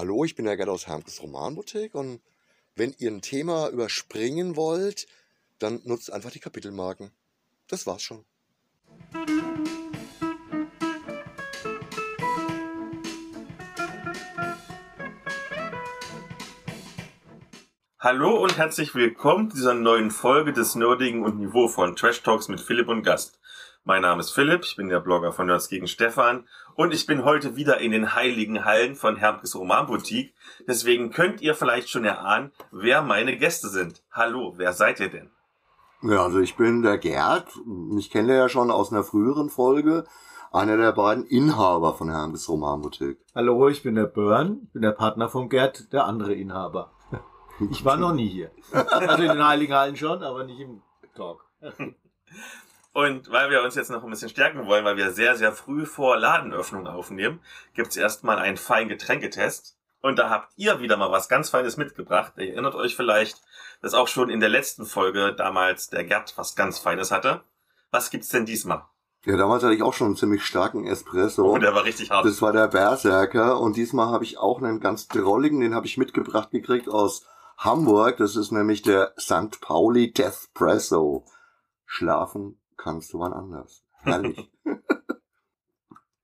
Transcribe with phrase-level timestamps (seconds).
[0.00, 2.22] Hallo, ich bin der Gerd aus Hermkes Romanboutique und
[2.74, 5.06] wenn ihr ein Thema überspringen wollt,
[5.58, 7.10] dann nutzt einfach die Kapitelmarken.
[7.68, 8.24] Das war's schon.
[17.98, 22.62] Hallo und herzlich willkommen zu dieser neuen Folge des nerdigen und niveauvollen Trash Talks mit
[22.62, 23.38] Philipp und Gast.
[23.84, 27.24] Mein Name ist Philipp, ich bin der Blogger von Nerds gegen Stefan und ich bin
[27.24, 30.34] heute wieder in den heiligen Hallen von Hermkes Romanboutique.
[30.68, 34.02] Deswegen könnt ihr vielleicht schon erahnen, wer meine Gäste sind.
[34.12, 35.30] Hallo, wer seid ihr denn?
[36.02, 37.48] Ja, also ich bin der Gerd.
[37.96, 40.04] Ich kenne ja schon aus einer früheren Folge.
[40.52, 43.18] Einer der beiden Inhaber von Hermkes Romanboutique.
[43.34, 46.92] Hallo, ich bin der Börn, bin der Partner von Gerd, der andere Inhaber.
[47.70, 48.50] Ich war noch nie hier.
[48.72, 50.82] Also in den Heiligen Hallen schon, aber nicht im
[51.14, 51.46] Talk.
[52.92, 55.86] Und weil wir uns jetzt noch ein bisschen stärken wollen, weil wir sehr, sehr früh
[55.86, 57.40] vor Ladenöffnung aufnehmen,
[57.74, 59.76] gibt's erstmal einen feinen Getränketest.
[60.02, 62.32] Und da habt ihr wieder mal was ganz Feines mitgebracht.
[62.36, 63.40] Ihr erinnert euch vielleicht,
[63.82, 67.42] dass auch schon in der letzten Folge damals der Gerd was ganz Feines hatte.
[67.90, 68.84] Was gibt's denn diesmal?
[69.26, 71.44] Ja, damals hatte ich auch schon einen ziemlich starken Espresso.
[71.44, 72.24] Oh, der war richtig hart.
[72.24, 73.60] Das war der Berserker.
[73.60, 77.26] Und diesmal habe ich auch einen ganz drolligen, den habe ich mitgebracht gekriegt aus
[77.58, 78.16] Hamburg.
[78.16, 79.60] Das ist nämlich der St.
[79.60, 81.26] Pauli Deathpresso.
[81.84, 83.84] Schlafen kannst du wann anders.
[84.02, 84.50] Herrlich.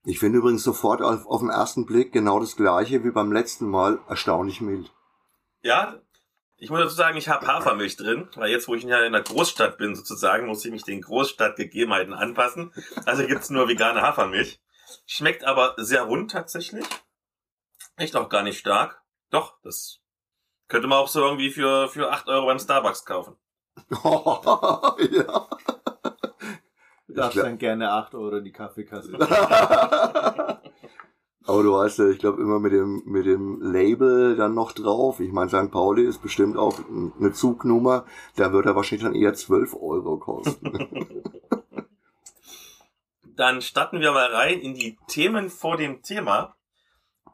[0.05, 3.69] ich finde übrigens sofort auf, auf den ersten Blick genau das gleiche wie beim letzten
[3.69, 4.01] Mal.
[4.09, 4.91] Erstaunlich mild.
[5.62, 6.01] Ja,
[6.57, 9.23] ich muss dazu sagen, ich habe Hafermilch drin, weil jetzt, wo ich ja in der
[9.23, 12.73] Großstadt bin, sozusagen, muss ich mich den Großstadtgegebenheiten anpassen.
[13.05, 14.61] Also gibt's nur vegane Hafermilch.
[15.05, 16.87] Schmeckt aber sehr rund tatsächlich.
[17.97, 19.03] Echt auch gar nicht stark.
[19.31, 20.01] Doch, das
[20.69, 23.37] könnte man auch so irgendwie für, für acht Euro beim Starbucks kaufen.
[23.91, 25.49] ja.
[27.17, 29.14] Du darfst dann gerne 8 Euro in die Kaffeekasse.
[31.47, 35.20] Aber du weißt ja, ich glaube immer mit dem, mit dem Label dann noch drauf.
[35.20, 35.70] Ich meine, St.
[35.70, 36.78] Pauli ist bestimmt auch
[37.19, 38.05] eine Zugnummer.
[38.34, 41.17] Da wird er wahrscheinlich dann eher 12 Euro kosten.
[43.37, 46.56] Dann starten wir mal rein in die Themen vor dem Thema.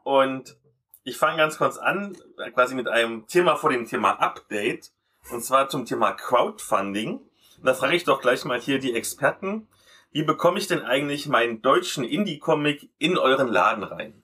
[0.03, 0.57] Und
[1.03, 2.17] ich fange ganz kurz an,
[2.53, 4.91] quasi mit einem Thema vor dem Thema Update.
[5.31, 7.21] Und zwar zum Thema Crowdfunding.
[7.63, 9.67] Da frage ich doch gleich mal hier die Experten.
[10.11, 14.23] Wie bekomme ich denn eigentlich meinen deutschen Indie-Comic in euren Laden rein?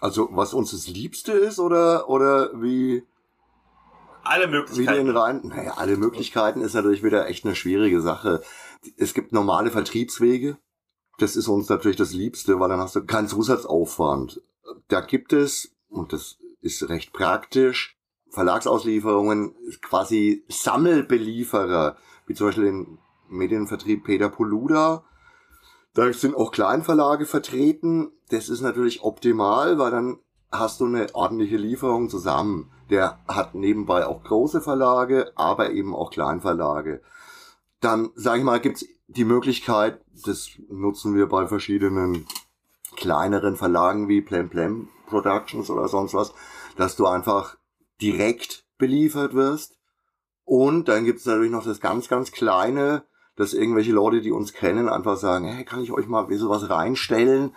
[0.00, 3.04] Also, was uns das Liebste ist oder, oder wie?
[4.24, 5.06] Alle Wie Möglichkeiten.
[5.06, 5.40] den rein?
[5.44, 8.42] Naja, alle Möglichkeiten ist natürlich wieder echt eine schwierige Sache.
[8.96, 10.56] Es gibt normale Vertriebswege.
[11.18, 14.40] Das ist uns natürlich das Liebste, weil dann hast du keinen Zusatzaufwand.
[14.88, 17.96] Da gibt es, und das ist recht praktisch,
[18.30, 22.98] Verlagsauslieferungen, quasi Sammelbelieferer, wie zum Beispiel den
[23.28, 25.04] Medienvertrieb Peter Poluda.
[25.94, 28.10] Da sind auch Kleinverlage vertreten.
[28.30, 30.18] Das ist natürlich optimal, weil dann
[30.50, 32.70] hast du eine ordentliche Lieferung zusammen.
[32.90, 37.00] Der hat nebenbei auch große Verlage, aber eben auch Kleinverlage.
[37.80, 42.26] Dann, sage ich mal, gibt's die Möglichkeit, das nutzen wir bei verschiedenen
[42.96, 46.32] kleineren Verlagen wie Plem Plem Productions oder sonst was,
[46.76, 47.56] dass du einfach
[48.00, 49.76] direkt beliefert wirst.
[50.44, 53.04] Und dann gibt's natürlich noch das ganz, ganz kleine,
[53.36, 57.54] dass irgendwelche Leute, die uns kennen, einfach sagen, hey, kann ich euch mal sowas reinstellen?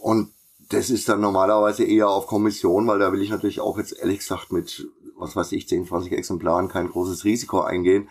[0.00, 0.32] Und
[0.68, 4.18] das ist dann normalerweise eher auf Kommission, weil da will ich natürlich auch jetzt ehrlich
[4.18, 8.08] gesagt mit, was weiß ich, 10, 20 Exemplaren kein großes Risiko eingehen.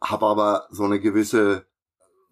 [0.00, 1.66] Habe aber so eine gewisse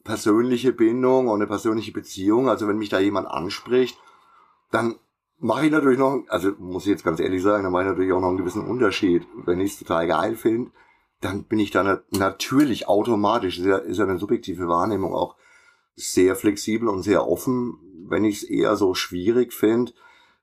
[0.05, 2.49] persönliche Bindung und eine persönliche Beziehung.
[2.49, 3.99] Also wenn mich da jemand anspricht,
[4.71, 4.97] dann
[5.39, 8.13] mache ich natürlich noch, also muss ich jetzt ganz ehrlich sagen, dann mache ich natürlich
[8.13, 9.27] auch noch einen gewissen Unterschied.
[9.45, 10.71] Wenn ich es total geil finde,
[11.21, 15.37] dann bin ich da na- natürlich automatisch, ist ja, ist ja eine subjektive Wahrnehmung auch
[15.95, 17.79] sehr flexibel und sehr offen.
[18.09, 19.93] Wenn ich es eher so schwierig finde,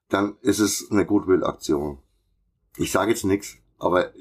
[0.09, 1.99] dann ist es eine Goodwill-Aktion.
[2.77, 4.11] Ich sage jetzt nichts, aber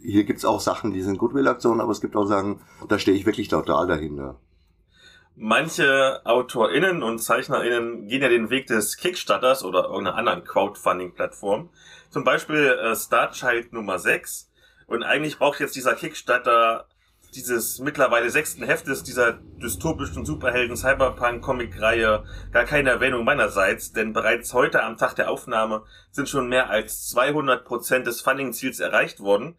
[0.00, 3.26] hier gibt's auch Sachen, die sind Goodwill-Aktionen, aber es gibt auch Sachen, da stehe ich
[3.26, 4.40] wirklich total dahinter.
[5.36, 11.70] Manche AutorInnen und ZeichnerInnen gehen ja den Weg des Kickstarters oder irgendeiner anderen Crowdfunding-Plattform.
[12.10, 14.52] Zum Beispiel äh, Starchild Nummer 6.
[14.86, 16.86] Und eigentlich braucht jetzt dieser Kickstarter
[17.34, 24.12] dieses mittlerweile sechsten Heftes dieser dystopischen Superhelden Cyberpunk Comic Reihe gar keine Erwähnung meinerseits, denn
[24.12, 28.78] bereits heute am Tag der Aufnahme sind schon mehr als 200 Prozent des Funding Ziels
[28.78, 29.58] erreicht worden.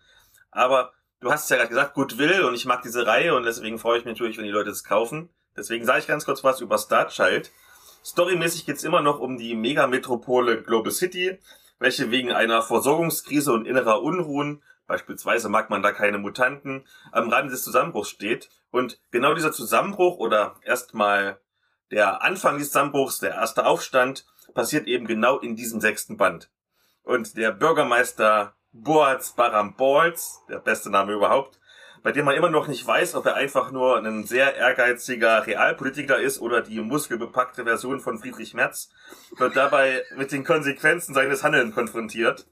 [0.51, 3.99] Aber du hast ja gerade gesagt, Goodwill und ich mag diese Reihe und deswegen freue
[3.99, 5.29] ich mich natürlich, wenn die Leute es kaufen.
[5.57, 7.51] Deswegen sage ich ganz kurz was über Starchild.
[8.03, 11.39] Storymäßig geht's immer noch um die Megametropole Global City,
[11.79, 17.51] welche wegen einer Versorgungskrise und innerer Unruhen, beispielsweise mag man da keine Mutanten, am Rande
[17.51, 18.49] des Zusammenbruchs steht.
[18.71, 21.39] Und genau dieser Zusammenbruch oder erstmal
[21.91, 26.49] der Anfang des Zusammenbruchs, der erste Aufstand, passiert eben genau in diesem sechsten Band.
[27.03, 31.59] und der Bürgermeister Boaz Barambolz, der beste Name überhaupt,
[32.03, 36.19] bei dem man immer noch nicht weiß, ob er einfach nur ein sehr ehrgeiziger Realpolitiker
[36.19, 38.91] ist oder die muskelbepackte Version von Friedrich Merz,
[39.37, 42.47] wird dabei mit den Konsequenzen seines Handelns konfrontiert.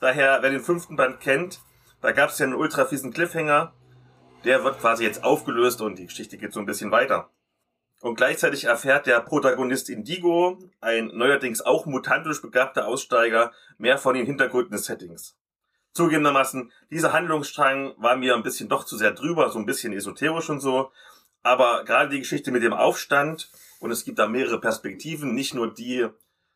[0.00, 1.60] Daher, wer den fünften Band kennt,
[2.04, 3.72] da gab es ja einen ultra fiesen Cliffhanger,
[4.44, 7.30] der wird quasi jetzt aufgelöst und die Geschichte geht so ein bisschen weiter.
[8.02, 14.26] Und gleichzeitig erfährt der Protagonist Indigo, ein neuerdings auch mutantisch begabter Aussteiger, mehr von den
[14.26, 15.38] Hintergründen des Settings.
[15.94, 20.50] Zugegebenermaßen, dieser Handlungsstrang war mir ein bisschen doch zu sehr drüber, so ein bisschen esoterisch
[20.50, 20.90] und so.
[21.42, 25.72] Aber gerade die Geschichte mit dem Aufstand, und es gibt da mehrere Perspektiven, nicht nur
[25.72, 26.06] die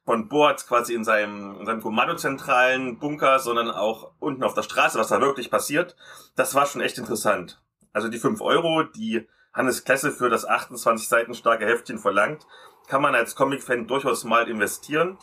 [0.08, 4.98] von Boards quasi in seinem, in seinem kommandozentralen Bunker, sondern auch unten auf der Straße,
[4.98, 5.96] was da wirklich passiert,
[6.34, 7.60] das war schon echt interessant.
[7.92, 12.46] Also die 5 Euro, die Hannes Klesse für das 28 Seiten starke Heftchen verlangt,
[12.86, 15.18] kann man als Comic-Fan durchaus mal investieren.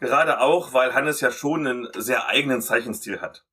[0.00, 3.44] Gerade auch, weil Hannes ja schon einen sehr eigenen Zeichenstil hat.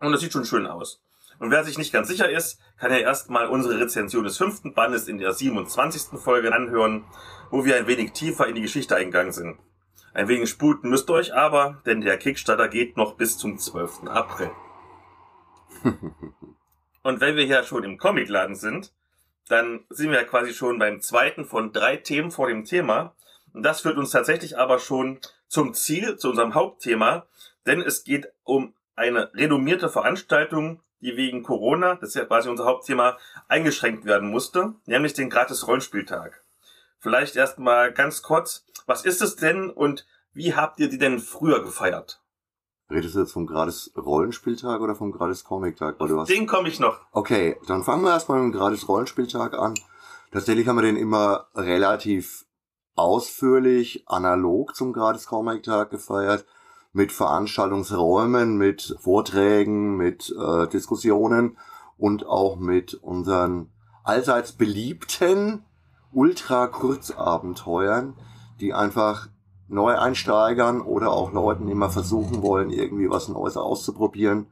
[0.00, 1.02] Und das sieht schon schön aus.
[1.38, 5.08] Und wer sich nicht ganz sicher ist, kann ja erstmal unsere Rezension des fünften Bandes
[5.08, 6.20] in der 27.
[6.20, 7.04] Folge anhören,
[7.52, 9.58] wo wir ein wenig tiefer in die Geschichte eingegangen sind.
[10.14, 14.04] Ein wenig sputen müsst ihr euch aber, denn der Kickstarter geht noch bis zum 12.
[14.06, 14.50] April.
[17.02, 18.94] Und wenn wir hier schon im Comicladen sind,
[19.48, 23.14] dann sind wir ja quasi schon beim zweiten von drei Themen vor dem Thema.
[23.52, 27.26] Und das führt uns tatsächlich aber schon zum Ziel, zu unserem Hauptthema,
[27.66, 32.64] denn es geht um eine renommierte Veranstaltung, die wegen Corona, das ist ja quasi unser
[32.64, 36.41] Hauptthema, eingeschränkt werden musste, nämlich den gratis Rollenspieltag.
[37.02, 41.60] Vielleicht erstmal ganz kurz, was ist es denn und wie habt ihr die denn früher
[41.62, 42.22] gefeiert?
[42.88, 45.98] Redest du jetzt vom gratis Rollenspieltag oder vom gratis Comic-Tag?
[46.28, 47.00] Den komme ich noch.
[47.10, 49.74] Okay, dann fangen wir erstmal mit dem gratis Rollenspieltag an.
[50.30, 52.46] Tatsächlich haben wir den immer relativ
[52.94, 56.46] ausführlich analog zum Gratis Comic Tag gefeiert
[56.92, 61.58] mit Veranstaltungsräumen, mit Vorträgen, mit äh, Diskussionen
[61.96, 63.72] und auch mit unseren
[64.04, 65.64] allseits beliebten
[66.12, 68.14] Ultra-Kurzabenteuern,
[68.60, 69.28] die einfach
[69.68, 74.48] Neueinsteigern oder auch Leuten, die mal versuchen wollen, irgendwie was Neues auszuprobieren,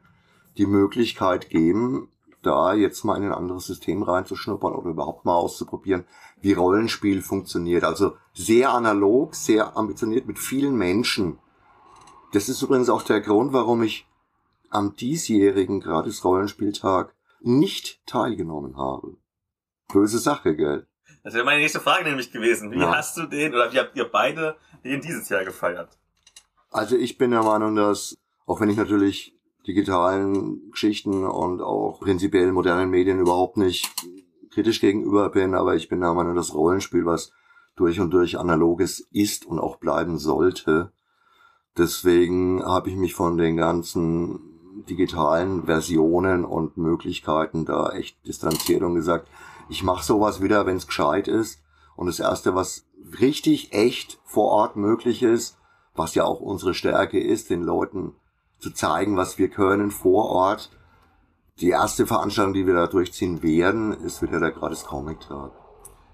[0.56, 2.08] die Möglichkeit geben,
[2.42, 6.04] da jetzt mal in ein anderes System reinzuschnuppern oder überhaupt mal auszuprobieren,
[6.40, 7.84] wie Rollenspiel funktioniert.
[7.84, 11.38] Also sehr analog, sehr ambitioniert mit vielen Menschen.
[12.32, 14.08] Das ist übrigens auch der Grund, warum ich
[14.70, 19.16] am diesjährigen Gratis Rollenspieltag nicht teilgenommen habe.
[19.88, 20.86] Böse Sache, gell?
[21.22, 22.70] Das wäre meine nächste Frage nämlich gewesen.
[22.70, 22.94] Wie ja.
[22.94, 25.98] hast du den oder wie habt ihr beide den dieses Jahr gefeiert?
[26.70, 29.36] Also ich bin der Meinung, dass, auch wenn ich natürlich
[29.66, 33.90] digitalen Geschichten und auch prinzipiell modernen Medien überhaupt nicht
[34.50, 37.32] kritisch gegenüber bin, aber ich bin der Meinung, das Rollenspiel, was
[37.76, 40.92] durch und durch analoges ist und auch bleiben sollte.
[41.76, 44.40] Deswegen habe ich mich von den ganzen
[44.88, 49.28] digitalen Versionen und Möglichkeiten da echt distanziert und gesagt,
[49.70, 51.62] ich mache sowas wieder, wenn es gescheit ist.
[51.96, 52.86] Und das Erste, was
[53.20, 55.58] richtig echt vor Ort möglich ist,
[55.94, 58.14] was ja auch unsere Stärke ist, den Leuten
[58.58, 60.70] zu zeigen, was wir können vor Ort.
[61.60, 65.52] Die erste Veranstaltung, die wir da durchziehen werden, ist wieder der Gratis Comic Tag.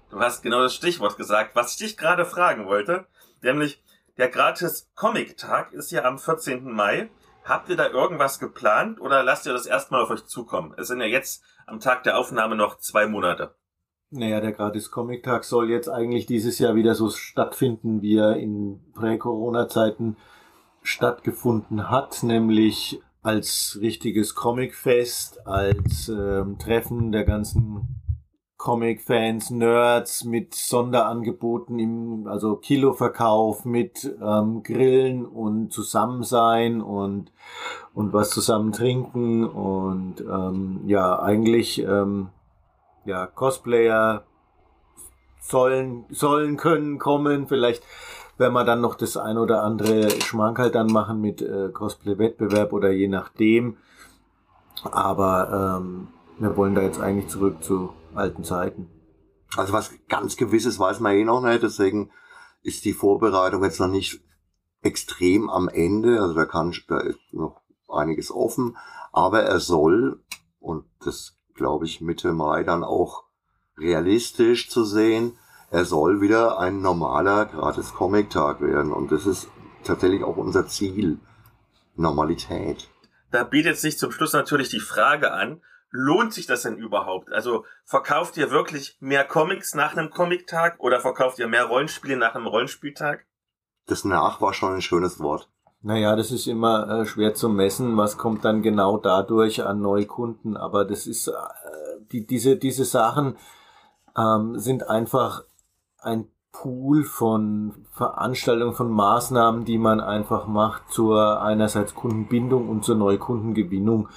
[0.09, 3.07] Du hast genau das Stichwort gesagt, was ich dich gerade fragen wollte.
[3.41, 3.83] Nämlich,
[4.17, 6.71] der Gratis Comic Tag ist ja am 14.
[6.71, 7.09] Mai.
[7.47, 10.73] Habt ihr da irgendwas geplant oder lasst ihr das erstmal auf euch zukommen?
[10.75, 13.55] Es sind ja jetzt am Tag der Aufnahme noch zwei Monate.
[14.09, 18.35] Naja, der Gratis Comic Tag soll jetzt eigentlich dieses Jahr wieder so stattfinden, wie er
[18.35, 20.17] in Prä-Corona-Zeiten
[20.81, 28.01] stattgefunden hat, nämlich als richtiges Comicfest, als ähm, Treffen der ganzen
[28.67, 37.31] Comic-Fans, Nerds mit Sonderangeboten im, also Kiloverkauf, mit ähm, Grillen und Zusammensein und,
[37.93, 42.27] und was zusammen trinken und ähm, ja, eigentlich ähm,
[43.05, 44.25] ja, Cosplayer
[45.39, 47.83] sollen, sollen können kommen, vielleicht
[48.37, 52.91] wenn wir dann noch das ein oder andere Schmankerl dann machen mit äh, Cosplay-Wettbewerb oder
[52.91, 53.77] je nachdem.
[54.83, 58.89] Aber ähm, wir wollen da jetzt eigentlich zurück zu alten Zeiten.
[59.55, 62.11] Also was ganz Gewisses weiß man eh noch nicht, deswegen
[62.63, 64.21] ist die Vorbereitung jetzt noch nicht
[64.81, 66.21] extrem am Ende.
[66.21, 68.77] Also da kann da ist noch einiges offen,
[69.13, 70.21] aber er soll
[70.59, 73.23] und das glaube ich Mitte Mai dann auch
[73.77, 75.37] realistisch zu sehen,
[75.69, 78.91] er soll wieder ein normaler gratis Comic-Tag werden.
[78.93, 79.49] Und das ist
[79.83, 81.19] tatsächlich auch unser Ziel.
[81.97, 82.89] Normalität.
[83.31, 87.31] Da bietet sich zum Schluss natürlich die Frage an, lohnt sich das denn überhaupt?
[87.31, 92.35] Also verkauft ihr wirklich mehr Comics nach einem Comic-Tag oder verkauft ihr mehr Rollenspiele nach
[92.35, 93.25] einem Rollenspieltag?
[93.85, 95.49] Das nach war schon ein schönes Wort.
[95.81, 100.57] Naja, das ist immer äh, schwer zu messen, was kommt dann genau dadurch an Neukunden,
[100.57, 101.31] aber das ist, äh,
[102.11, 103.37] die, diese, diese Sachen
[104.17, 105.43] ähm, sind einfach
[105.99, 106.29] ein
[106.61, 114.09] Pool von Veranstaltungen, von Maßnahmen, die man einfach macht zur einerseits Kundenbindung und zur Neukundengewinnung.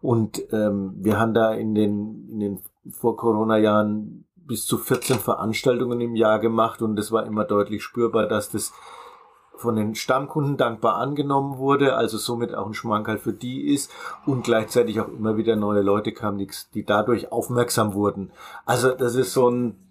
[0.00, 6.14] Und ähm, wir haben da in den, in den Vor-Corona-Jahren bis zu 14 Veranstaltungen im
[6.14, 8.72] Jahr gemacht und es war immer deutlich spürbar, dass das
[9.56, 13.90] von den Stammkunden dankbar angenommen wurde, also somit auch ein Schmankerl für die ist
[14.24, 18.30] und gleichzeitig auch immer wieder neue Leute kamen, die dadurch aufmerksam wurden.
[18.66, 19.87] Also das ist so ein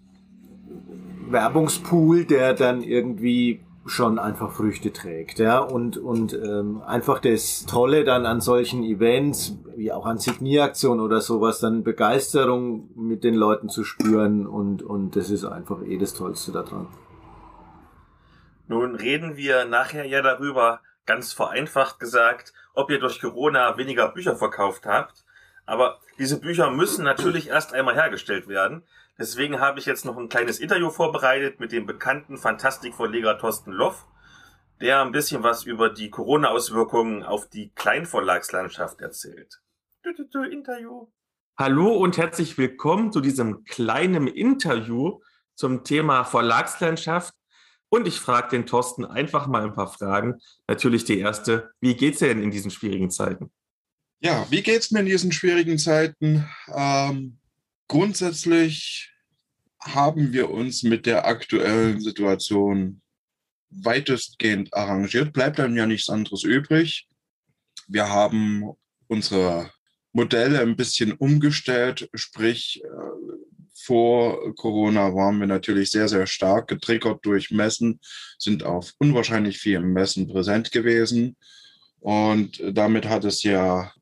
[1.30, 8.04] Werbungspool, der dann irgendwie schon einfach Früchte trägt, ja und und ähm, einfach das Tolle
[8.04, 13.70] dann an solchen Events wie auch an Signieraktionen oder sowas dann Begeisterung mit den Leuten
[13.70, 16.86] zu spüren und und das ist einfach eh das Tollste daran.
[18.66, 24.36] Nun reden wir nachher ja darüber, ganz vereinfacht gesagt, ob ihr durch Corona weniger Bücher
[24.36, 25.24] verkauft habt.
[25.64, 28.82] Aber diese Bücher müssen natürlich erst einmal hergestellt werden.
[29.20, 34.06] Deswegen habe ich jetzt noch ein kleines Interview vorbereitet mit dem bekannten Fantastikverleger Thorsten Loff,
[34.80, 39.60] der ein bisschen was über die Corona-Auswirkungen auf die Kleinverlagslandschaft erzählt.
[40.52, 41.08] Interview.
[41.58, 45.18] Hallo und herzlich willkommen zu diesem kleinen Interview
[45.56, 47.34] zum Thema Verlagslandschaft
[47.88, 50.40] und ich frage den Thorsten einfach mal ein paar Fragen.
[50.68, 53.50] Natürlich die erste, wie geht's dir denn in diesen schwierigen Zeiten?
[54.20, 56.48] Ja, wie geht's mir in diesen schwierigen Zeiten?
[56.72, 57.38] Ähm,
[57.88, 59.10] grundsätzlich
[59.80, 63.00] haben wir uns mit der aktuellen Situation
[63.70, 65.32] weitestgehend arrangiert.
[65.32, 67.08] Bleibt dann ja nichts anderes übrig.
[67.86, 68.72] Wir haben
[69.08, 69.70] unsere
[70.12, 72.88] Modelle ein bisschen umgestellt, sprich äh,
[73.74, 78.00] vor Corona waren wir natürlich sehr, sehr stark getriggert durch Messen,
[78.38, 81.36] sind auf unwahrscheinlich vielen Messen präsent gewesen.
[82.00, 83.92] Und damit hat es ja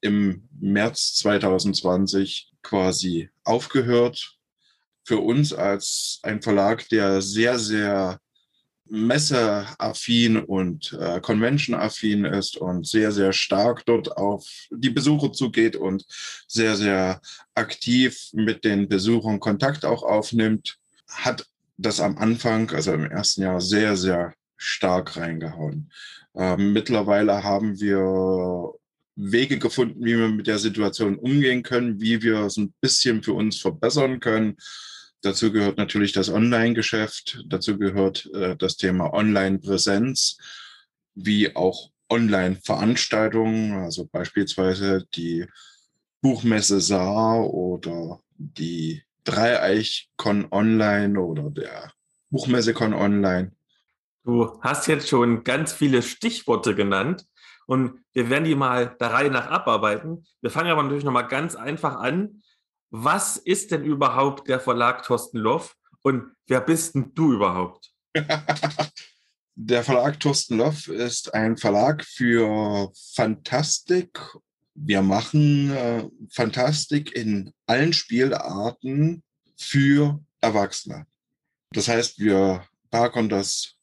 [0.00, 4.36] im März 2020 quasi aufgehört.
[5.04, 8.18] Für uns als ein Verlag, der sehr, sehr
[8.86, 16.04] messeaffin und äh, convention-affin ist und sehr, sehr stark dort auf die Besucher zugeht und
[16.46, 17.20] sehr, sehr
[17.54, 20.78] aktiv mit den Besuchern Kontakt auch aufnimmt,
[21.08, 25.90] hat das am Anfang, also im ersten Jahr, sehr, sehr stark reingehauen.
[26.34, 28.74] Ähm, mittlerweile haben wir
[29.16, 33.34] Wege gefunden, wie wir mit der Situation umgehen können, wie wir es ein bisschen für
[33.34, 34.56] uns verbessern können.
[35.22, 40.36] Dazu gehört natürlich das Online-Geschäft, dazu gehört äh, das Thema Online-Präsenz,
[41.14, 45.46] wie auch Online-Veranstaltungen, also beispielsweise die
[46.20, 51.92] Buchmesse Saar oder die Dreieichkon Online oder der
[52.30, 53.52] Buchmessekon Online.
[54.24, 57.26] Du hast jetzt schon ganz viele Stichworte genannt
[57.66, 60.26] und wir werden die mal der Reihe nach abarbeiten.
[60.40, 62.42] Wir fangen aber natürlich nochmal ganz einfach an
[62.96, 67.92] was ist denn überhaupt der Verlag Thorsten Loff und wer bist denn du überhaupt?
[69.56, 74.20] der Verlag Thorsten Loff ist ein Verlag für Fantastik.
[74.76, 79.24] Wir machen äh, Fantastik in allen Spielarten
[79.56, 81.08] für Erwachsene.
[81.72, 83.73] Das heißt, wir parken das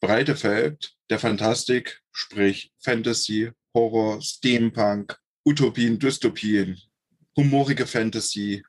[0.00, 6.80] breite Feld der Fantastik, sprich Fantasy, Horror, Steampunk, Utopien, Dystopien,
[7.36, 8.64] humorige Fantasy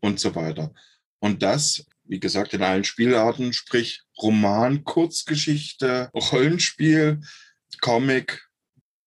[0.00, 0.72] und so weiter.
[1.18, 7.20] Und das, wie gesagt, in allen Spielarten, sprich Roman, Kurzgeschichte, Rollenspiel,
[7.80, 8.48] Comic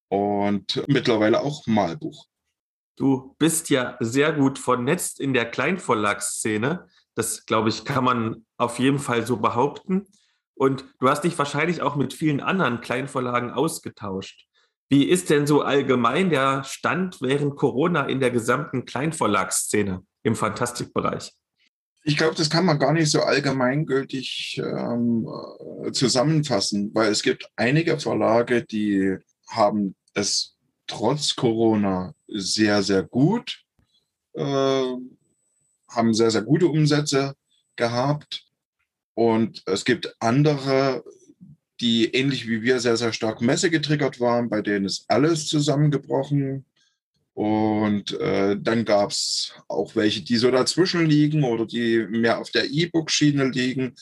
[0.10, 2.28] und mittlerweile auch Malbuch.
[2.96, 6.88] Du bist ja sehr gut vernetzt in der Kleinverlagsszene.
[7.16, 10.06] Das, glaube ich, kann man auf jeden Fall so behaupten.
[10.60, 14.46] Und du hast dich wahrscheinlich auch mit vielen anderen Kleinverlagen ausgetauscht.
[14.90, 21.32] Wie ist denn so allgemein der Stand während Corona in der gesamten Kleinverlagsszene im Fantastikbereich?
[22.04, 25.26] Ich glaube, das kann man gar nicht so allgemeingültig ähm,
[25.94, 29.16] zusammenfassen, weil es gibt einige Verlage, die
[29.48, 33.64] haben es trotz Corona sehr, sehr gut,
[34.34, 34.94] äh,
[35.88, 37.34] haben sehr, sehr gute Umsätze
[37.78, 38.49] gehabt.
[39.20, 41.04] Und es gibt andere,
[41.82, 46.64] die ähnlich wie wir sehr, sehr stark Messe getriggert waren, bei denen ist alles zusammengebrochen.
[47.34, 52.52] Und äh, dann gab es auch welche, die so dazwischen liegen oder die mehr auf
[52.52, 53.94] der E-Book-Schiene liegen,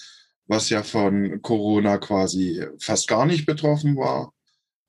[0.45, 4.31] was ja von Corona quasi fast gar nicht betroffen war.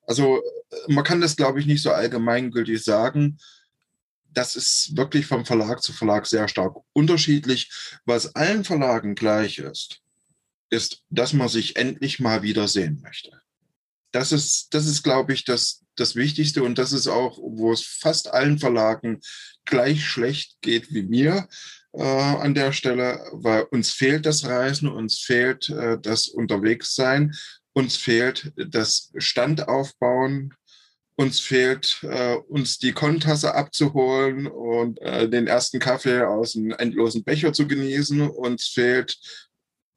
[0.02, 3.38] Also äh, man kann das, glaube ich, nicht so allgemeingültig sagen.
[4.30, 7.70] Das ist wirklich vom Verlag zu Verlag sehr stark unterschiedlich.
[8.04, 10.02] Was allen Verlagen gleich ist,
[10.70, 13.40] ist, dass man sich endlich mal wieder sehen möchte.
[14.12, 17.84] Das ist, das ist, glaube ich, das, das Wichtigste und das ist auch, wo es
[17.84, 19.20] fast allen Verlagen
[19.64, 21.48] gleich schlecht geht wie mir
[21.92, 27.34] äh, an der Stelle, weil uns fehlt das Reisen, uns fehlt äh, das Unterwegssein,
[27.74, 30.54] uns fehlt das Standaufbauen,
[31.16, 37.24] uns fehlt, äh, uns die Kontasse abzuholen und äh, den ersten Kaffee aus einem endlosen
[37.24, 38.20] Becher zu genießen.
[38.30, 39.18] Uns fehlt,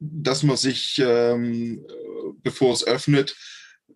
[0.02, 1.86] dass man sich, ähm,
[2.42, 3.36] bevor es öffnet,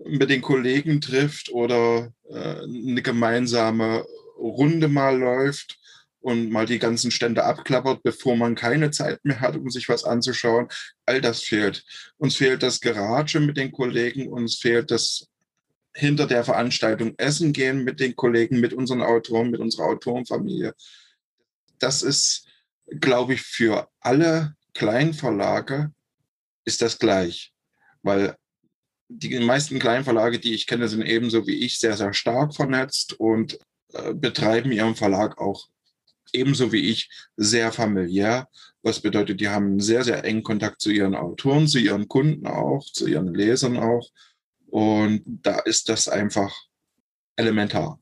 [0.05, 4.07] mit den Kollegen trifft oder äh, eine gemeinsame
[4.39, 5.79] Runde mal läuft
[6.21, 10.05] und mal die ganzen Stände abklappert, bevor man keine Zeit mehr hat, um sich was
[10.05, 10.69] anzuschauen.
[11.07, 11.85] All das fehlt.
[12.19, 15.29] Uns fehlt das Garage mit den Kollegen, uns fehlt das
[15.93, 20.75] hinter der Veranstaltung essen gehen mit den Kollegen, mit unseren Autoren, mit unserer Autorenfamilie.
[21.79, 22.47] Das ist,
[23.01, 25.91] glaube ich, für alle Kleinverlage
[26.67, 27.55] ist das gleich,
[28.03, 28.37] weil
[29.09, 33.59] die meisten Kleinverlage, die ich kenne, sind ebenso wie ich sehr, sehr stark vernetzt und
[33.93, 35.69] äh, betreiben ihren Verlag auch
[36.33, 38.49] ebenso wie ich sehr familiär.
[38.83, 42.85] Was bedeutet, die haben sehr, sehr engen Kontakt zu ihren Autoren, zu ihren Kunden auch,
[42.85, 44.11] zu ihren Lesern auch.
[44.67, 46.55] Und da ist das einfach
[47.37, 47.99] elementar.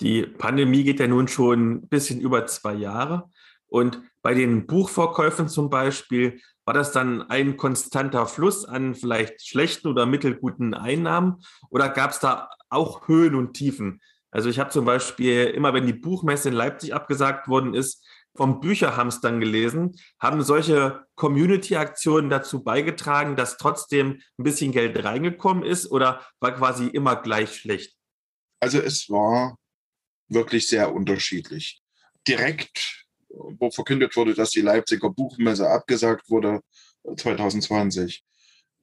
[0.00, 3.30] Die Pandemie geht ja nun schon ein bisschen über zwei Jahre.
[3.66, 9.88] Und bei den Buchverkäufen zum Beispiel war das dann ein konstanter Fluss an vielleicht schlechten
[9.88, 14.00] oder mittelguten Einnahmen oder gab es da auch Höhen und Tiefen?
[14.30, 18.04] Also ich habe zum Beispiel immer, wenn die Buchmesse in Leipzig abgesagt worden ist,
[18.36, 19.96] vom Bücherhamstern gelesen.
[20.18, 26.88] Haben solche Community-Aktionen dazu beigetragen, dass trotzdem ein bisschen Geld reingekommen ist oder war quasi
[26.88, 27.96] immer gleich schlecht?
[28.60, 29.56] Also es war
[30.28, 31.80] wirklich sehr unterschiedlich.
[32.26, 33.03] Direkt
[33.36, 36.60] wo verkündet wurde, dass die Leipziger Buchmesse abgesagt wurde
[37.16, 38.24] 2020.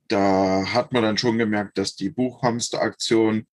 [0.07, 3.47] Da hat man dann schon gemerkt, dass die Buchhamster-Aktion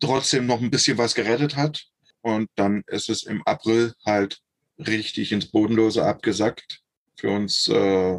[0.00, 1.84] trotzdem noch ein bisschen was gerettet hat.
[2.20, 4.40] Und dann ist es im April halt
[4.78, 6.80] richtig ins Bodenlose abgesackt.
[7.16, 8.18] Für uns äh,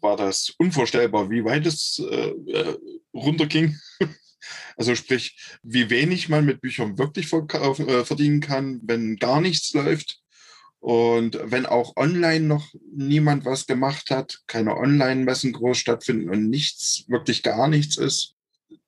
[0.00, 2.78] war das unvorstellbar, wie weit es äh, äh
[3.14, 3.78] runterging.
[4.76, 10.21] Also sprich, wie wenig man mit Büchern wirklich äh, verdienen kann, wenn gar nichts läuft.
[10.82, 17.04] Und wenn auch online noch niemand was gemacht hat, keine Online-Messen groß stattfinden und nichts,
[17.06, 18.34] wirklich gar nichts ist,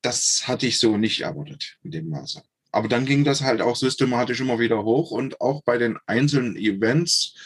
[0.02, 2.42] das hatte ich so nicht erwartet in dem Maße.
[2.72, 6.56] Aber dann ging das halt auch systematisch immer wieder hoch und auch bei den einzelnen
[6.56, 7.36] Events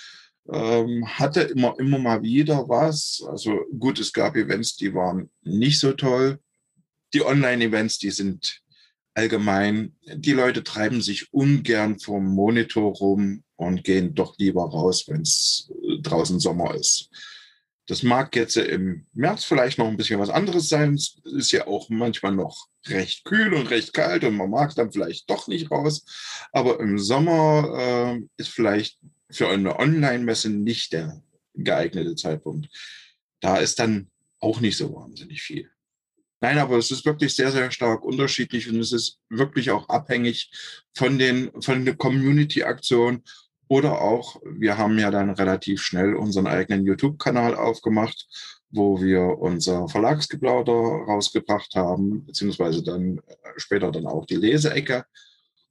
[0.51, 3.23] ähm, hatte immer, immer mal wieder was.
[3.29, 6.39] Also gut, es gab Events, die waren nicht so toll.
[7.13, 8.63] Die Online-Events, die sind
[9.13, 15.23] allgemein, die Leute treiben sich ungern vom Monitor rum und gehen doch lieber raus, wenn
[15.23, 17.11] es äh, draußen Sommer ist.
[17.87, 20.95] Das mag jetzt im März vielleicht noch ein bisschen was anderes sein.
[20.95, 24.93] Es ist ja auch manchmal noch recht kühl und recht kalt und man mag dann
[24.93, 26.05] vielleicht doch nicht raus.
[26.53, 28.99] Aber im Sommer äh, ist vielleicht
[29.31, 31.23] für eine Online-Messe nicht der
[31.55, 32.69] geeignete Zeitpunkt.
[33.41, 35.71] Da ist dann auch nicht so wahnsinnig viel.
[36.41, 40.51] Nein, aber es ist wirklich sehr, sehr stark unterschiedlich und es ist wirklich auch abhängig
[40.95, 43.25] von den, von der Community-Aktion
[43.69, 48.27] oder auch, wir haben ja dann relativ schnell unseren eigenen YouTube-Kanal aufgemacht,
[48.71, 55.05] wo wir unser Verlagsgeplauder rausgebracht haben, beziehungsweise dann äh, später dann auch die Leseecke,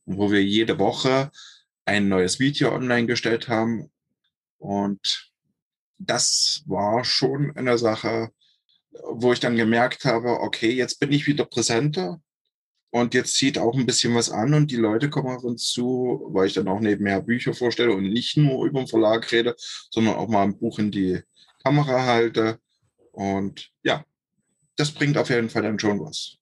[0.06, 1.32] wo wir jede Woche
[1.86, 3.92] ein neues Video online gestellt haben.
[4.58, 5.32] Und
[5.98, 8.32] das war schon eine Sache,
[9.12, 12.20] wo ich dann gemerkt habe, okay, jetzt bin ich wieder präsenter
[12.90, 16.28] und jetzt zieht auch ein bisschen was an und die Leute kommen auf uns zu,
[16.30, 19.56] weil ich dann auch nebenher Bücher vorstelle und nicht nur über den Verlag rede,
[19.92, 21.22] sondern auch mal ein Buch in die
[21.64, 22.60] Kamera halte.
[23.12, 24.06] Und ja,
[24.78, 26.38] das bringt auf jeden Fall dann schon was.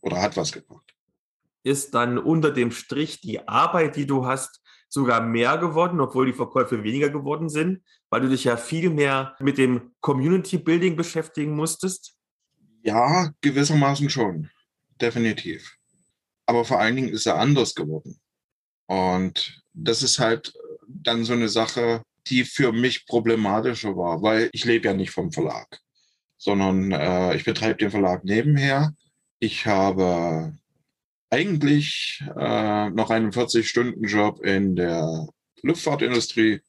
[0.00, 0.94] Oder hat was gebracht.
[1.64, 6.32] Ist dann unter dem Strich die Arbeit, die du hast, sogar mehr geworden, obwohl die
[6.32, 11.56] Verkäufe weniger geworden sind, weil du dich ja viel mehr mit dem Community Building beschäftigen
[11.56, 12.16] musstest?
[12.82, 14.48] Ja, gewissermaßen schon.
[15.00, 15.77] Definitiv
[16.48, 18.18] aber vor allen Dingen ist er anders geworden.
[18.86, 20.54] Und das ist halt
[20.88, 25.30] dann so eine Sache, die für mich problematischer war, weil ich lebe ja nicht vom
[25.30, 25.78] Verlag,
[26.38, 28.94] sondern äh, ich betreibe den Verlag nebenher.
[29.40, 30.54] Ich habe
[31.28, 35.28] eigentlich äh, noch einen 40-Stunden-Job in der
[35.60, 36.60] Luftfahrtindustrie.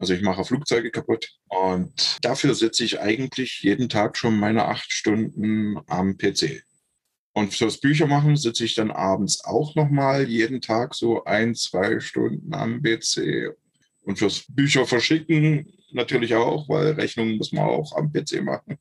[0.00, 4.90] Also ich mache Flugzeuge kaputt und dafür sitze ich eigentlich jeden Tag schon meine acht
[4.90, 6.64] Stunden am PC.
[7.34, 12.54] Und fürs Büchermachen sitze ich dann abends auch nochmal jeden Tag so ein, zwei Stunden
[12.54, 13.56] am PC.
[14.02, 18.78] Und fürs Bücher verschicken natürlich auch, weil Rechnungen muss man auch am PC machen.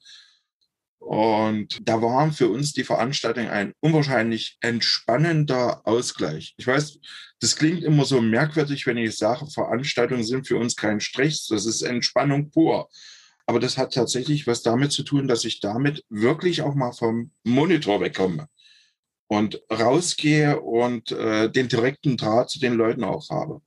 [0.99, 6.53] Und da war für uns die Veranstaltung ein unwahrscheinlich entspannender Ausgleich.
[6.57, 6.99] Ich weiß,
[7.41, 11.65] das klingt immer so merkwürdig, wenn ich sage, Veranstaltungen sind für uns kein Stress, das
[11.65, 12.87] ist Entspannung pur.
[13.45, 17.31] Aber das hat tatsächlich was damit zu tun, dass ich damit wirklich auch mal vom
[17.43, 18.47] Monitor wegkomme
[19.27, 23.61] und rausgehe und äh, den direkten Draht zu den Leuten auch habe.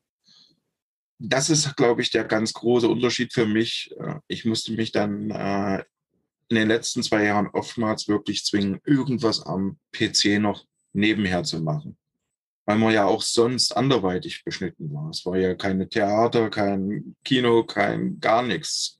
[1.18, 3.90] Das ist, glaube ich, der ganz große Unterschied für mich.
[3.98, 5.84] Äh, ich musste mich dann äh,
[6.48, 11.98] in den letzten zwei Jahren oftmals wirklich zwingen, irgendwas am PC noch nebenher zu machen.
[12.64, 15.10] Weil man ja auch sonst anderweitig beschnitten war.
[15.10, 18.95] Es war ja keine Theater, kein Kino, kein gar nichts.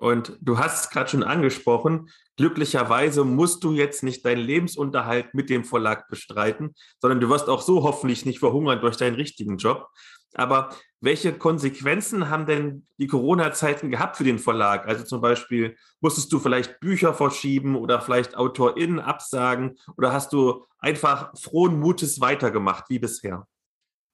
[0.00, 2.08] Und du hast es gerade schon angesprochen,
[2.38, 7.60] glücklicherweise musst du jetzt nicht deinen Lebensunterhalt mit dem Verlag bestreiten, sondern du wirst auch
[7.60, 9.88] so hoffentlich nicht verhungern durch deinen richtigen Job.
[10.32, 10.70] Aber
[11.02, 14.88] welche Konsequenzen haben denn die Corona-Zeiten gehabt für den Verlag?
[14.88, 20.64] Also zum Beispiel, musstest du vielleicht Bücher verschieben oder vielleicht AutorInnen absagen oder hast du
[20.78, 23.46] einfach frohen Mutes weitergemacht wie bisher?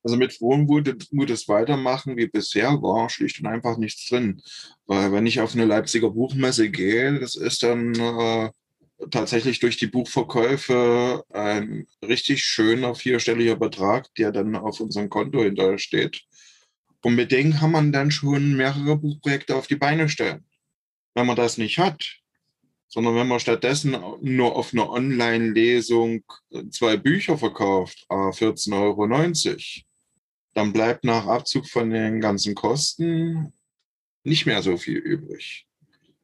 [0.06, 0.66] Also mit frohem
[1.10, 4.40] Mutes weitermachen wie bisher war schlicht und einfach nichts drin.
[4.86, 8.50] Weil wenn ich auf eine Leipziger Buchmesse gehe, das ist dann äh,
[9.10, 15.78] tatsächlich durch die Buchverkäufe ein richtig schöner vierstelliger Betrag, der dann auf unserem Konto hinterher
[15.78, 16.22] steht.
[17.02, 20.44] Und mit denen kann man dann schon mehrere Buchprojekte auf die Beine stellen.
[21.16, 22.20] Wenn man das nicht hat,
[22.86, 26.22] sondern wenn man stattdessen nur auf einer Online-Lesung
[26.70, 29.06] zwei Bücher verkauft, 14,90 Euro,
[30.56, 33.52] dann bleibt nach Abzug von den ganzen Kosten
[34.24, 35.66] nicht mehr so viel übrig.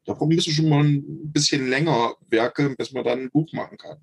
[0.07, 3.77] Da müssen wir schon mal ein bisschen länger werkeln, bis man dann ein Buch machen
[3.77, 3.99] kann.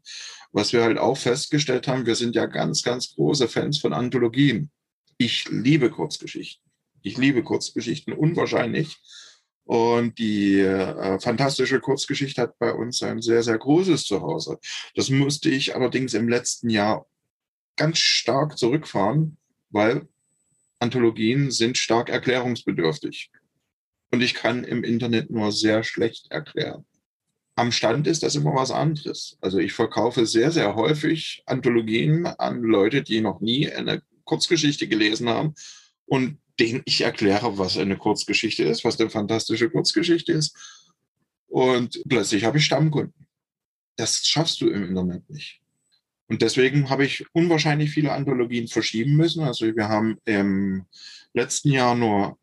[0.52, 4.70] Was wir halt auch festgestellt haben, wir sind ja ganz, ganz große Fans von Anthologien.
[5.18, 6.64] Ich liebe Kurzgeschichten.
[7.02, 8.98] Ich liebe Kurzgeschichten unwahrscheinlich.
[9.64, 14.60] Und die äh, fantastische Kurzgeschichte hat bei uns ein sehr, sehr großes Zuhause.
[14.94, 17.08] Das musste ich allerdings im letzten Jahr
[17.76, 19.38] ganz stark zurückfahren,
[19.72, 20.08] weil
[20.80, 23.30] Anthologien sind stark erklärungsbedürftig.
[24.12, 26.86] Und ich kann im Internet nur sehr schlecht erklären.
[27.56, 29.38] Am Stand ist das immer was anderes.
[29.42, 35.28] Also ich verkaufe sehr, sehr häufig Anthologien an Leute, die noch nie eine Kurzgeschichte gelesen
[35.28, 35.54] haben
[36.06, 40.56] und denen ich erkläre, was eine Kurzgeschichte ist, was eine fantastische Kurzgeschichte ist.
[41.48, 43.28] Und plötzlich habe ich Stammkunden.
[43.96, 45.62] Das schaffst du im Internet nicht.
[46.30, 49.44] Und deswegen habe ich unwahrscheinlich viele Anthologien verschieben müssen.
[49.44, 50.86] Also wir haben im
[51.34, 52.38] letzten Jahr nur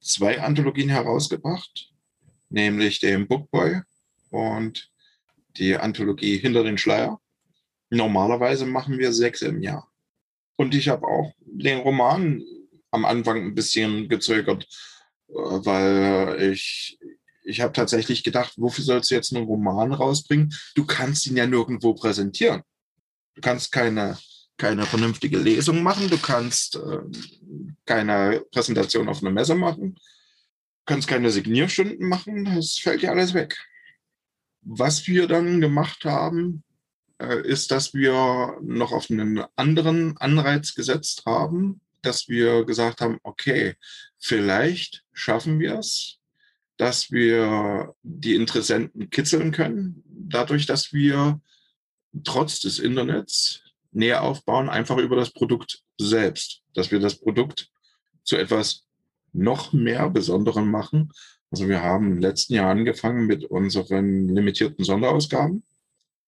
[0.00, 1.92] zwei Anthologien herausgebracht,
[2.48, 3.80] nämlich den Bookboy
[4.30, 4.90] und
[5.56, 7.20] die Anthologie Hinter den Schleier.
[7.90, 9.90] Normalerweise machen wir sechs im Jahr.
[10.54, 12.42] Und ich habe auch den Roman
[12.92, 14.68] am Anfang ein bisschen gezögert,
[15.28, 16.98] äh, weil ich,
[17.42, 20.54] ich habe tatsächlich gedacht, wofür sollst du jetzt einen Roman rausbringen?
[20.76, 22.62] Du kannst ihn ja nirgendwo präsentieren.
[23.36, 24.18] Du kannst keine,
[24.56, 26.98] keine vernünftige Lesung machen, du kannst äh,
[27.84, 30.00] keine Präsentation auf einer Messe machen, du
[30.86, 33.56] kannst keine Signierstunden machen, das fällt dir alles weg.
[34.62, 36.64] Was wir dann gemacht haben,
[37.18, 43.18] äh, ist, dass wir noch auf einen anderen Anreiz gesetzt haben, dass wir gesagt haben,
[43.22, 43.74] okay,
[44.18, 46.18] vielleicht schaffen wir es,
[46.78, 51.40] dass wir die Interessenten kitzeln können, dadurch, dass wir
[52.24, 57.70] trotz des Internets näher aufbauen, einfach über das Produkt selbst, dass wir das Produkt
[58.24, 58.84] zu etwas
[59.32, 61.12] noch mehr Besonderem machen.
[61.50, 65.64] Also wir haben im letzten Jahr angefangen mit unseren limitierten Sonderausgaben,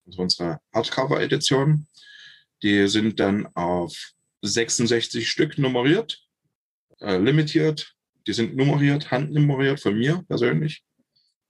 [0.06, 1.86] also unsere Hardcover-Edition.
[2.62, 6.22] Die sind dann auf 66 Stück nummeriert,
[7.00, 7.94] äh, limitiert.
[8.26, 10.82] Die sind nummeriert, handnummeriert von mir persönlich.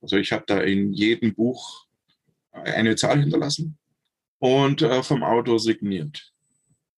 [0.01, 1.87] Also ich habe da in jedem Buch
[2.53, 3.79] eine Zahl hinterlassen
[4.39, 6.33] und äh, vom Autor signiert.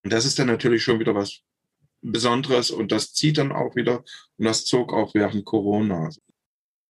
[0.05, 1.42] Und das ist dann natürlich schon wieder was
[2.03, 3.98] Besonderes und das zieht dann auch wieder
[4.38, 6.11] und das zog auch während Corona.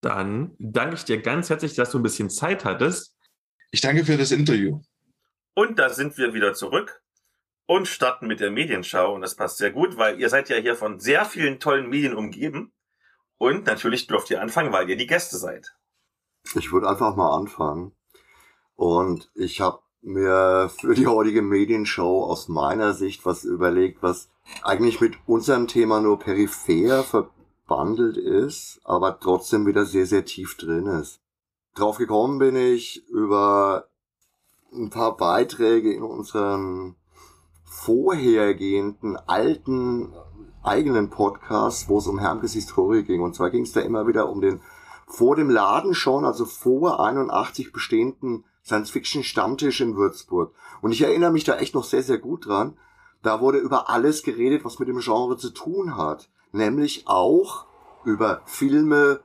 [0.01, 3.17] Dann danke ich dir ganz herzlich, dass du ein bisschen Zeit hattest.
[3.71, 4.81] Ich danke für das Interview.
[5.55, 7.03] Und da sind wir wieder zurück
[7.67, 9.15] und starten mit der Medienschau.
[9.15, 12.15] Und das passt sehr gut, weil ihr seid ja hier von sehr vielen tollen Medien
[12.15, 12.73] umgeben.
[13.37, 15.75] Und natürlich dürft ihr anfangen, weil ihr die Gäste seid.
[16.55, 17.95] Ich würde einfach mal anfangen.
[18.75, 24.31] Und ich habe mir für die heutige Medienschau aus meiner Sicht was überlegt, was
[24.63, 30.87] eigentlich mit unserem Thema nur peripher verbandelt ist, aber trotzdem wieder sehr, sehr tief drin
[30.87, 31.21] ist.
[31.75, 33.87] Drauf gekommen bin ich über
[34.73, 36.97] ein paar Beiträge in unserem
[37.65, 40.13] vorhergehenden alten
[40.63, 43.23] eigenen Podcast, wo es um Hermkes Historie ging.
[43.23, 44.61] Und zwar ging es da immer wieder um den
[45.07, 50.55] vor dem Laden schon, also vor 81 bestehenden Science-Fiction-Stammtisch in Würzburg.
[50.83, 52.79] Und ich erinnere mich da echt noch sehr, sehr gut dran.
[53.23, 56.31] Da wurde über alles geredet, was mit dem Genre zu tun hat.
[56.53, 57.67] Nämlich auch
[58.05, 59.21] über Filme,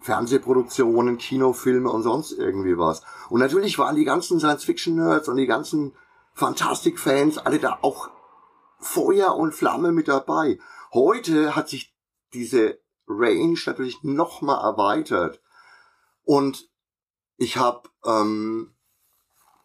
[0.00, 3.02] Fernsehproduktionen, Kinofilme und sonst irgendwie was.
[3.28, 5.92] Und natürlich waren die ganzen Science-Fiction-Nerds und die ganzen
[6.34, 8.10] Fantastik-Fans alle da auch
[8.78, 10.58] Feuer und Flamme mit dabei.
[10.92, 11.94] Heute hat sich
[12.34, 15.40] diese Range natürlich nochmal erweitert.
[16.24, 16.68] Und
[17.36, 18.74] ich habe ähm,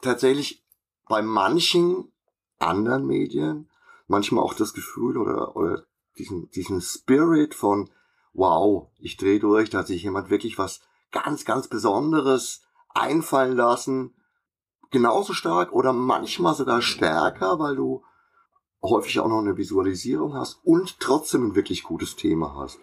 [0.01, 0.65] tatsächlich
[1.07, 2.11] bei manchen
[2.59, 3.69] anderen Medien
[4.07, 5.85] manchmal auch das Gefühl oder, oder
[6.17, 7.89] diesen, diesen Spirit von,
[8.33, 10.81] wow, ich drehe durch, da hat sich jemand wirklich was
[11.11, 14.15] ganz, ganz Besonderes einfallen lassen.
[14.91, 18.03] Genauso stark oder manchmal sogar stärker, weil du
[18.83, 22.79] häufig auch noch eine Visualisierung hast und trotzdem ein wirklich gutes Thema hast.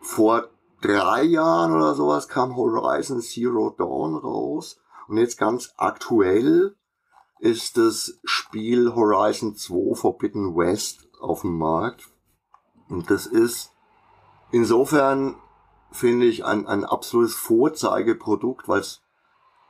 [0.00, 0.48] Vor
[0.80, 6.76] drei Jahren oder sowas kam Horizon Zero Dawn raus und jetzt ganz aktuell
[7.40, 12.08] ist das Spiel Horizon 2 Forbidden West auf dem Markt.
[12.88, 13.72] Und das ist
[14.52, 15.36] insofern,
[15.90, 19.00] finde ich, ein, ein absolutes Vorzeigeprodukt, weil es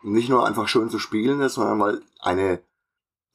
[0.02, 2.62] nicht nur einfach schön zu spielen ist, sondern weil eine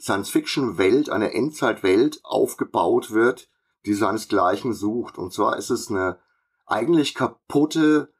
[0.01, 3.49] Science-Fiction-Welt, eine Endzeit-Welt aufgebaut wird,
[3.85, 5.17] die seinesgleichen sucht.
[5.17, 6.19] Und zwar ist es eine
[6.65, 8.13] eigentlich kaputte,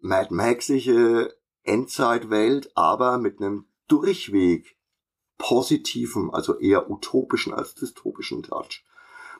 [0.00, 4.78] Mad Maxige Endzeitwelt, aber mit einem Durchweg
[5.38, 8.84] positiven, also eher utopischen als dystopischen Touch.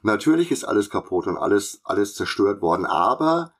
[0.02, 3.54] Natürlich ist alles kaputt und alles, alles zerstört worden, aber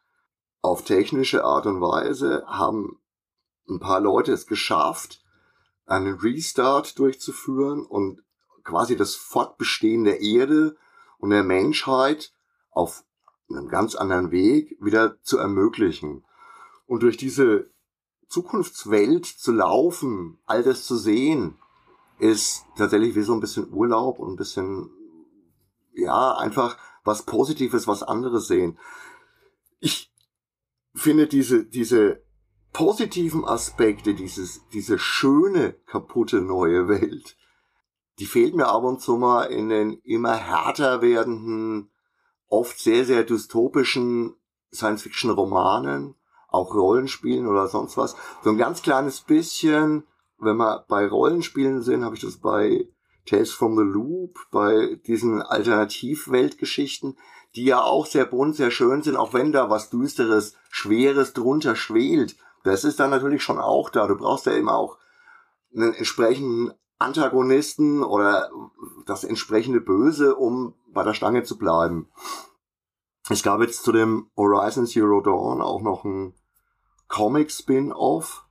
[0.62, 3.00] auf technische Art und Weise haben
[3.68, 5.22] ein paar Leute es geschafft,
[5.86, 8.22] einen Restart durchzuführen und
[8.64, 10.76] quasi das Fortbestehen der Erde
[11.18, 12.32] und der Menschheit
[12.70, 13.04] auf
[13.48, 16.24] einem ganz anderen Weg wieder zu ermöglichen.
[16.86, 17.70] Und durch diese
[18.28, 21.58] Zukunftswelt zu laufen, all das zu sehen,
[22.18, 24.90] ist tatsächlich wie so ein bisschen Urlaub und ein bisschen,
[25.92, 28.78] ja, einfach was Positives, was anderes sehen.
[29.78, 30.12] Ich
[30.94, 32.22] finde diese, diese
[32.72, 37.36] positiven Aspekte, dieses, diese schöne, kaputte neue Welt,
[38.18, 41.90] die fehlt mir ab und zu mal in den immer härter werdenden,
[42.48, 44.34] oft sehr, sehr dystopischen
[44.72, 46.14] Science-Fiction-Romanen,
[46.48, 48.16] auch Rollenspielen oder sonst was.
[48.42, 50.04] So ein ganz kleines bisschen,
[50.38, 52.88] wenn wir bei Rollenspielen sind, habe ich das bei
[53.26, 57.18] Tales from the Loop, bei diesen Alternativweltgeschichten,
[57.54, 61.74] die ja auch sehr bunt, sehr schön sind, auch wenn da was Düsteres, Schweres drunter
[61.74, 62.36] schwelt.
[62.64, 64.06] Das ist dann natürlich schon auch da.
[64.06, 64.98] Du brauchst ja immer auch
[65.74, 68.50] einen entsprechenden Antagonisten oder
[69.04, 72.08] das entsprechende Böse, um bei der Stange zu bleiben.
[73.28, 76.34] Es gab jetzt zu dem Horizon Zero Dawn auch noch ein
[77.08, 78.44] Comic-Spin-Off.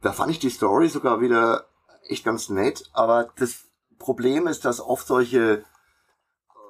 [0.00, 1.66] Da fand ich die Story sogar wieder
[2.08, 3.66] echt ganz nett, aber das
[3.98, 5.64] Problem ist, dass oft solche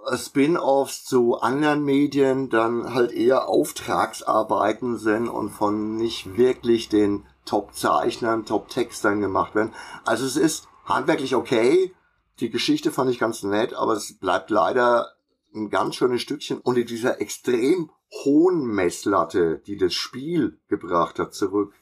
[0.07, 7.27] äh, Spin-offs zu anderen Medien dann halt eher Auftragsarbeiten sind und von nicht wirklich den
[7.45, 9.73] Top-Zeichnern, Top-Textern gemacht werden.
[10.05, 11.95] Also es ist handwerklich okay.
[12.41, 15.13] Die Geschichte fand ich ganz nett, aber es bleibt leider
[15.55, 17.91] ein ganz schönes Stückchen unter dieser extrem
[18.25, 21.75] hohen Messlatte, die das Spiel gebracht hat, zurück.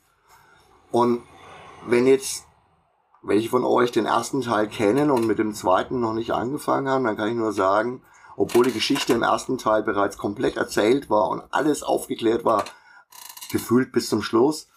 [0.90, 1.22] Und
[1.86, 2.44] wenn jetzt
[3.22, 7.04] welche von euch den ersten Teil kennen und mit dem zweiten noch nicht angefangen haben,
[7.04, 8.02] dann kann ich nur sagen,
[8.36, 12.64] obwohl die Geschichte im ersten Teil bereits komplett erzählt war und alles aufgeklärt war,
[13.50, 14.68] gefühlt bis zum Schluss,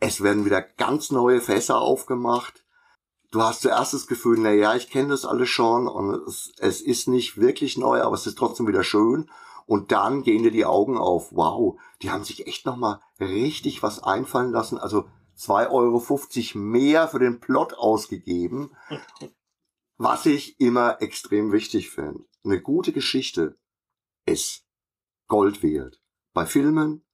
[0.00, 2.61] es werden wieder ganz neue Fässer aufgemacht
[3.32, 6.80] du hast zuerst das Gefühl, na ja, ich kenne das alles schon und es, es
[6.80, 9.28] ist nicht wirklich neu, aber es ist trotzdem wieder schön.
[9.66, 11.32] Und dann gehen dir die Augen auf.
[11.32, 14.76] Wow, die haben sich echt nochmal richtig was einfallen lassen.
[14.76, 18.70] Also 2,50 Euro mehr für den Plot ausgegeben.
[19.98, 22.24] Was ich immer extrem wichtig finde.
[22.44, 23.56] Eine gute Geschichte
[24.26, 24.64] ist
[25.28, 26.02] Gold wert.
[26.34, 27.04] Bei Filmen,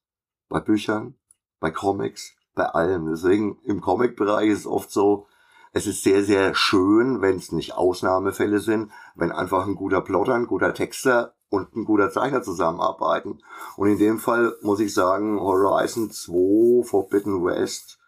[0.48, 1.18] bei Büchern,
[1.60, 3.06] bei Comics, bei allem.
[3.10, 5.26] Deswegen im Comic-Bereich ist es oft so,
[5.72, 10.34] es ist sehr, sehr schön, wenn es nicht Ausnahmefälle sind, wenn einfach ein guter Plotter,
[10.34, 13.42] ein guter Texter und ein guter Zeichner zusammenarbeiten.
[13.76, 17.98] Und in dem Fall muss ich sagen, Horizon 2 Forbidden West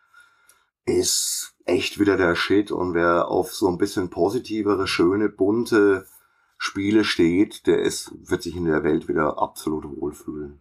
[0.84, 2.70] ist echt wieder der Shit.
[2.70, 6.06] Und wer auf so ein bisschen positivere, schöne, bunte
[6.58, 10.60] Spiele steht, der ist, wird sich in der Welt wieder absolut wohlfühlen.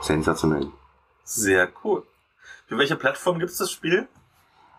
[0.00, 0.70] Sensationell.
[1.24, 2.04] Sehr cool.
[2.66, 4.08] Für welche Plattform gibt es das Spiel?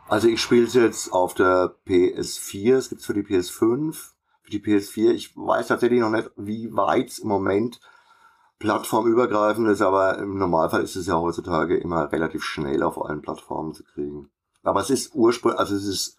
[0.09, 3.93] Also ich spiele es jetzt auf der PS4, es gibt's für die PS5,
[4.41, 5.11] für die PS4.
[5.11, 7.81] Ich weiß tatsächlich noch nicht, wie weit es im Moment
[8.59, 13.73] plattformübergreifend ist, aber im Normalfall ist es ja heutzutage immer relativ schnell auf allen Plattformen
[13.73, 14.29] zu kriegen.
[14.63, 16.17] Aber es ist ursprünglich, also es ist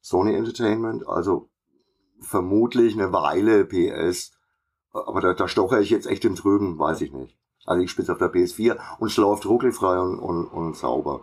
[0.00, 1.48] Sony Entertainment, also
[2.20, 4.32] vermutlich eine Weile PS.
[4.92, 7.36] Aber da, da stoche ich jetzt echt im Trüben, weiß ich nicht.
[7.64, 11.20] Also ich spiele auf der PS4 und es läuft ruckelfrei und, und, und sauber.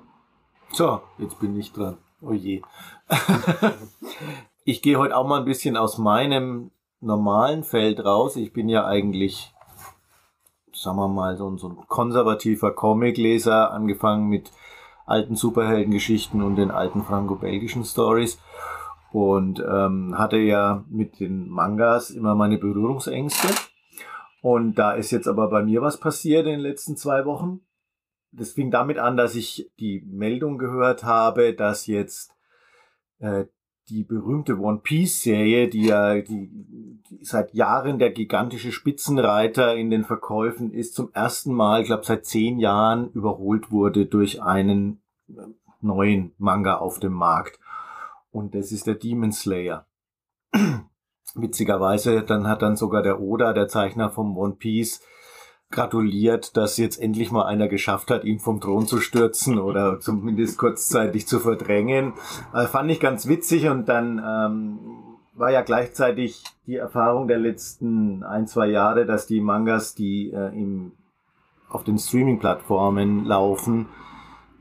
[0.71, 1.97] So, jetzt bin ich dran.
[2.27, 2.63] Oh je.
[4.63, 8.35] ich gehe heute auch mal ein bisschen aus meinem normalen Feld raus.
[8.35, 9.53] Ich bin ja eigentlich,
[10.73, 14.51] sagen wir mal, so ein, so ein konservativer Comicleser, angefangen mit
[15.05, 18.39] alten Superheldengeschichten und den alten franco-belgischen Stories
[19.11, 23.49] und ähm, hatte ja mit den Mangas immer meine Berührungsängste.
[24.41, 27.61] Und da ist jetzt aber bei mir was passiert in den letzten zwei Wochen.
[28.37, 32.31] Das fing damit an, dass ich die Meldung gehört habe, dass jetzt
[33.19, 33.45] äh,
[33.89, 39.89] die berühmte One Piece Serie, die ja die, die seit Jahren der gigantische Spitzenreiter in
[39.89, 45.01] den Verkäufen ist, zum ersten Mal, ich glaube seit zehn Jahren überholt wurde durch einen
[45.29, 45.41] äh,
[45.81, 47.59] neuen Manga auf dem Markt.
[48.31, 49.85] Und das ist der Demon Slayer.
[51.35, 55.01] Witzigerweise, dann hat dann sogar der Oda, der Zeichner vom One Piece,
[55.71, 60.57] gratuliert, dass jetzt endlich mal einer geschafft hat, ihn vom Thron zu stürzen oder zumindest
[60.57, 62.13] kurzzeitig zu verdrängen.
[62.51, 64.79] Also fand ich ganz witzig und dann ähm,
[65.33, 70.47] war ja gleichzeitig die Erfahrung der letzten ein, zwei Jahre, dass die Mangas, die äh,
[70.55, 70.93] im,
[71.69, 73.87] auf den Streaming-Plattformen laufen,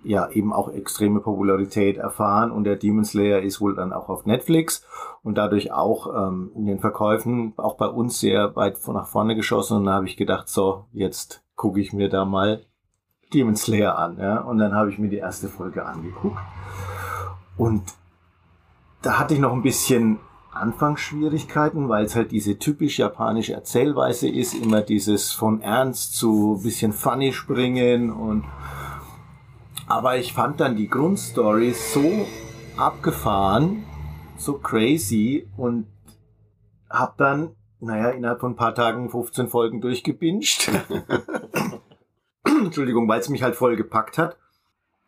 [0.04, 4.26] ja eben auch extreme Popularität erfahren und der Demon Slayer ist wohl dann auch auf
[4.26, 4.86] Netflix
[5.22, 9.78] und dadurch auch ähm, in den Verkäufen auch bei uns sehr weit nach vorne geschossen
[9.78, 12.64] und da habe ich gedacht, so, jetzt gucke ich mir da mal
[13.32, 14.18] Demon Slayer an.
[14.18, 14.40] Ja?
[14.40, 16.38] Und dann habe ich mir die erste Folge angeguckt
[17.56, 17.82] und
[19.02, 20.18] da hatte ich noch ein bisschen
[20.54, 26.92] Anfangsschwierigkeiten, weil es halt diese typisch japanische Erzählweise ist, immer dieses von ernst zu bisschen
[26.92, 28.44] funny springen und
[29.86, 32.26] aber ich fand dann die Grundstory so
[32.76, 33.84] abgefahren,
[34.36, 35.86] so crazy und
[36.90, 40.70] hab dann, naja, innerhalb von ein paar Tagen 15 Folgen durchgebinged.
[42.44, 44.36] Entschuldigung, weil es mich halt voll gepackt hat.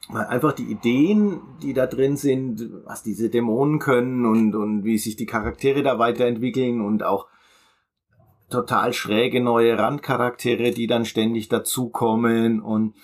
[0.08, 4.98] Weil einfach die Ideen, die da drin sind, was diese Dämonen können und, und wie
[4.98, 7.26] sich die Charaktere da weiterentwickeln und auch
[8.50, 12.94] total schräge neue Randcharaktere, die dann ständig dazukommen und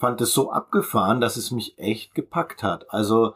[0.00, 2.86] fand es so abgefahren, dass es mich echt gepackt hat.
[2.88, 3.34] Also,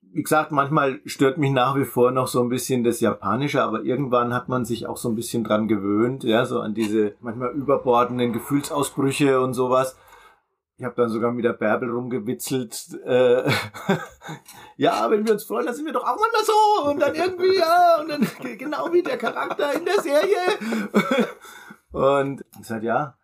[0.00, 3.82] wie gesagt, manchmal stört mich nach wie vor noch so ein bisschen das Japanische, aber
[3.82, 7.50] irgendwann hat man sich auch so ein bisschen dran gewöhnt, ja, so an diese manchmal
[7.50, 9.98] überbordenden Gefühlsausbrüche und sowas.
[10.76, 12.96] Ich habe dann sogar mit der Bärbel rumgewitzelt.
[13.04, 13.50] Äh,
[14.76, 16.88] ja, wenn wir uns freuen, dann sind wir doch auch manchmal so.
[16.88, 20.38] Und dann irgendwie, ja, und dann genau wie der Charakter in der Serie.
[21.90, 23.16] und ich sag, ja,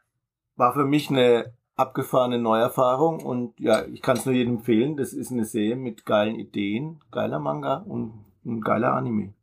[0.57, 4.97] war für mich eine abgefahrene Neuerfahrung und ja, ich kann es nur jedem empfehlen.
[4.97, 9.35] Das ist eine Serie mit geilen Ideen, geiler Manga und ein geiler Anime.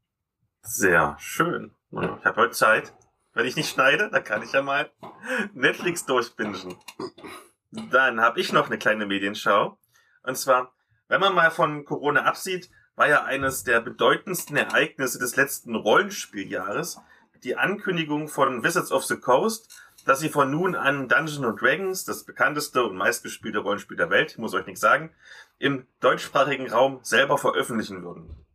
[0.62, 1.72] Sehr schön.
[1.92, 2.94] Ich habe heute Zeit.
[3.34, 4.92] Wenn ich nicht schneide, dann kann ich ja mal
[5.54, 6.76] Netflix durchbingen.
[7.72, 9.78] Dann habe ich noch eine kleine Medienschau.
[10.24, 10.74] Und zwar,
[11.08, 17.02] wenn man mal von Corona absieht, war ja eines der bedeutendsten Ereignisse des letzten Rollenspieljahres
[17.44, 22.24] die Ankündigung von Wizards of the Coast, dass sie von nun an Dungeons Dragons, das
[22.24, 25.12] bekannteste und meistgespielte Rollenspiel der Welt, muss euch nichts sagen,
[25.60, 28.46] im deutschsprachigen Raum selber veröffentlichen würden.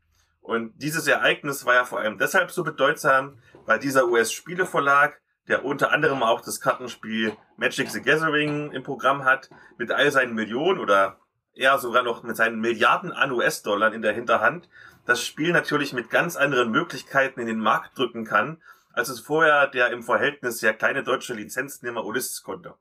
[0.40, 5.92] Und dieses Ereignis war ja vor allem deshalb so bedeutsam, weil dieser US-Spieleverlag, der unter
[5.92, 11.18] anderem auch das Kartenspiel Magic the Gathering im Programm hat, mit all seinen Millionen oder
[11.52, 14.68] eher sogar noch mit seinen Milliarden an US-Dollar in der Hinterhand,
[15.04, 18.58] das Spiel natürlich mit ganz anderen Möglichkeiten in den Markt drücken kann
[18.96, 22.74] als es vorher der im Verhältnis sehr kleine deutsche Lizenznehmer Ulysses konnte.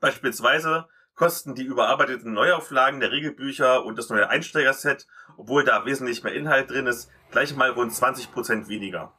[0.00, 5.06] Beispielsweise kosten die überarbeiteten Neuauflagen der Regelbücher und das neue Einsteigerset,
[5.38, 9.14] obwohl da wesentlich mehr Inhalt drin ist, gleich mal rund 20% weniger.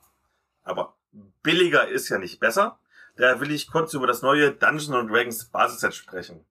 [0.63, 0.95] Aber
[1.41, 2.79] billiger ist ja nicht besser.
[3.15, 6.45] Daher will ich kurz über das neue Dungeons Dragons Basisset sprechen.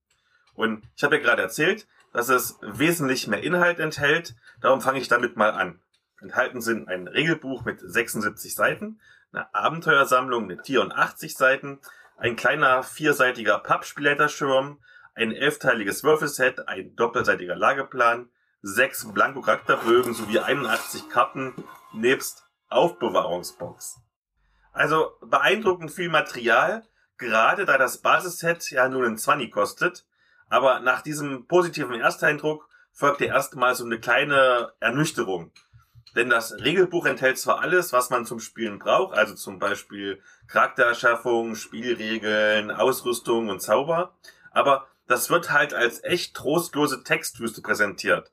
[0.54, 5.08] Und ich habe ja gerade erzählt, dass es wesentlich mehr Inhalt enthält, darum fange ich
[5.08, 5.80] damit mal an.
[6.20, 9.00] Enthalten sind ein Regelbuch mit 76 Seiten,
[9.32, 11.80] eine Abenteuersammlung mit 84 Seiten,
[12.16, 14.78] ein kleiner vierseitiger Pappspielleiterschirm,
[15.14, 18.28] ein elfteiliges Würfelset, ein doppelseitiger Lageplan,
[18.62, 21.54] sechs Blanko-Charakterbögen sowie 81 Karten
[21.92, 24.00] nebst Aufbewahrungsbox.
[24.72, 26.84] Also beeindruckend viel Material,
[27.18, 30.06] gerade da das Basisset ja nur ein 20 kostet.
[30.48, 35.50] Aber nach diesem positiven Ersteindruck folgte erstmal so eine kleine Ernüchterung.
[36.14, 41.54] Denn das Regelbuch enthält zwar alles, was man zum Spielen braucht, also zum Beispiel Charaktererschaffung,
[41.54, 44.14] Spielregeln, Ausrüstung und Zauber,
[44.50, 48.32] aber das wird halt als echt trostlose Textwüste präsentiert.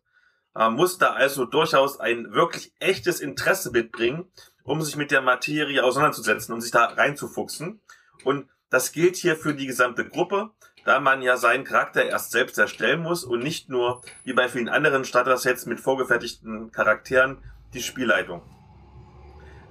[0.53, 4.29] Man muss da also durchaus ein wirklich echtes Interesse mitbringen,
[4.63, 7.81] um sich mit der Materie auseinanderzusetzen, um sich da reinzufuchsen.
[8.23, 10.51] Und das gilt hier für die gesamte Gruppe,
[10.85, 14.69] da man ja seinen Charakter erst selbst erstellen muss und nicht nur, wie bei vielen
[14.69, 17.37] anderen Starter-Sets mit vorgefertigten Charakteren,
[17.73, 18.41] die Spielleitung.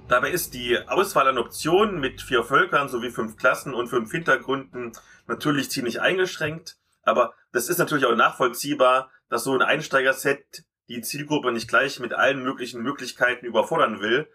[0.07, 4.91] Dabei ist die Auswahl an Optionen mit vier Völkern sowie fünf Klassen und fünf Hintergründen
[5.27, 11.51] natürlich ziemlich eingeschränkt, aber das ist natürlich auch nachvollziehbar, dass so ein Einsteiger-Set die Zielgruppe
[11.51, 14.27] nicht gleich mit allen möglichen Möglichkeiten überfordern will,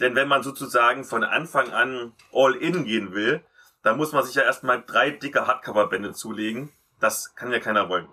[0.00, 3.42] denn wenn man sozusagen von Anfang an all in gehen will,
[3.82, 6.72] dann muss man sich ja erstmal drei dicke Hardcover-Bände zulegen.
[7.00, 8.08] Das kann ja keiner wollen.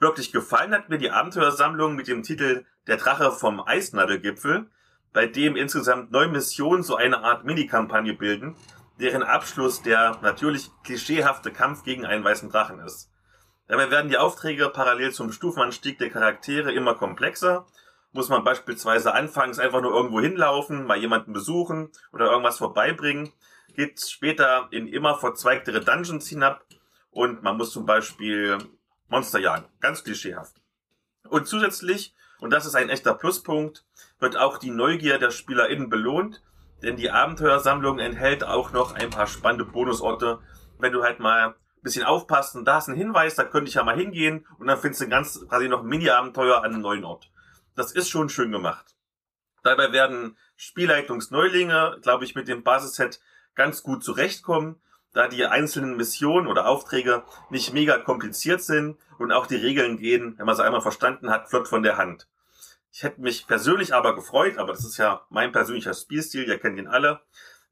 [0.00, 4.70] Wirklich gefallen hat mir die Abenteuersammlung mit dem Titel Der Drache vom Eisnadelgipfel,
[5.12, 8.56] bei dem insgesamt neun Missionen so eine Art Minikampagne bilden,
[9.00, 13.10] deren Abschluss der natürlich klischeehafte Kampf gegen einen weißen Drachen ist.
[13.66, 17.66] Dabei werden die Aufträge parallel zum Stufenanstieg der Charaktere immer komplexer.
[18.12, 23.32] Muss man beispielsweise anfangs einfach nur irgendwo hinlaufen, mal jemanden besuchen oder irgendwas vorbeibringen,
[23.74, 26.64] geht später in immer verzweigtere Dungeons hinab
[27.10, 28.58] und man muss zum Beispiel
[29.08, 29.66] Monster jagen.
[29.80, 30.56] Ganz klischeehaft.
[31.28, 33.84] Und zusätzlich, und das ist ein echter Pluspunkt,
[34.18, 36.42] wird auch die Neugier der SpielerInnen belohnt,
[36.82, 40.40] denn die Abenteuersammlung enthält auch noch ein paar spannende Bonusorte,
[40.78, 43.74] wenn du halt mal ein bisschen aufpasst und da ist ein Hinweis, da könnte ich
[43.74, 44.46] ja mal hingehen.
[44.58, 47.30] Und dann findest du ganz quasi noch Mini-Abenteuer an einem neuen Ort.
[47.74, 48.96] Das ist schon schön gemacht.
[49.62, 53.20] Dabei werden Spielleitungsneulinge, glaube ich, mit dem Basisset
[53.54, 54.80] ganz gut zurechtkommen,
[55.14, 60.34] da die einzelnen Missionen oder Aufträge nicht mega kompliziert sind und auch die Regeln gehen,
[60.36, 62.28] wenn man sie einmal verstanden hat, flott von der Hand.
[62.92, 66.78] Ich hätte mich persönlich aber gefreut, aber das ist ja mein persönlicher Spielstil, ihr kennt
[66.78, 67.20] ihn alle,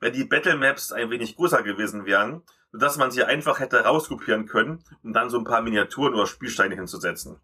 [0.01, 4.47] wenn die Battle Maps ein wenig größer gewesen wären, sodass man sie einfach hätte rauskopieren
[4.47, 7.39] können, um dann so ein paar Miniaturen oder Spielsteine hinzusetzen.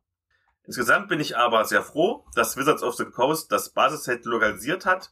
[0.65, 5.11] Insgesamt bin ich aber sehr froh, dass Wizards of the Coast das Basisset lokalisiert hat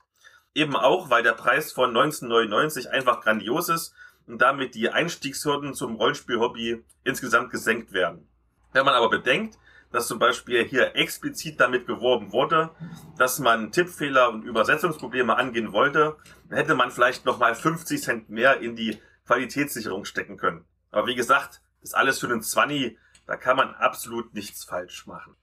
[0.57, 3.93] Eben auch, weil der Preis von 1999 einfach grandios ist
[4.27, 8.29] und damit die Einstiegshürden zum Rollenspiel-Hobby insgesamt gesenkt werden.
[8.72, 9.59] Wenn man aber bedenkt,
[9.93, 12.70] dass zum Beispiel hier explizit damit geworben wurde,
[13.16, 16.16] dass man Tippfehler und Übersetzungsprobleme angehen wollte,
[16.51, 20.64] hätte man vielleicht nochmal 50 Cent mehr in die Qualitätssicherung stecken können.
[20.91, 25.37] Aber wie gesagt, ist alles für einen Zwanni, da kann man absolut nichts falsch machen.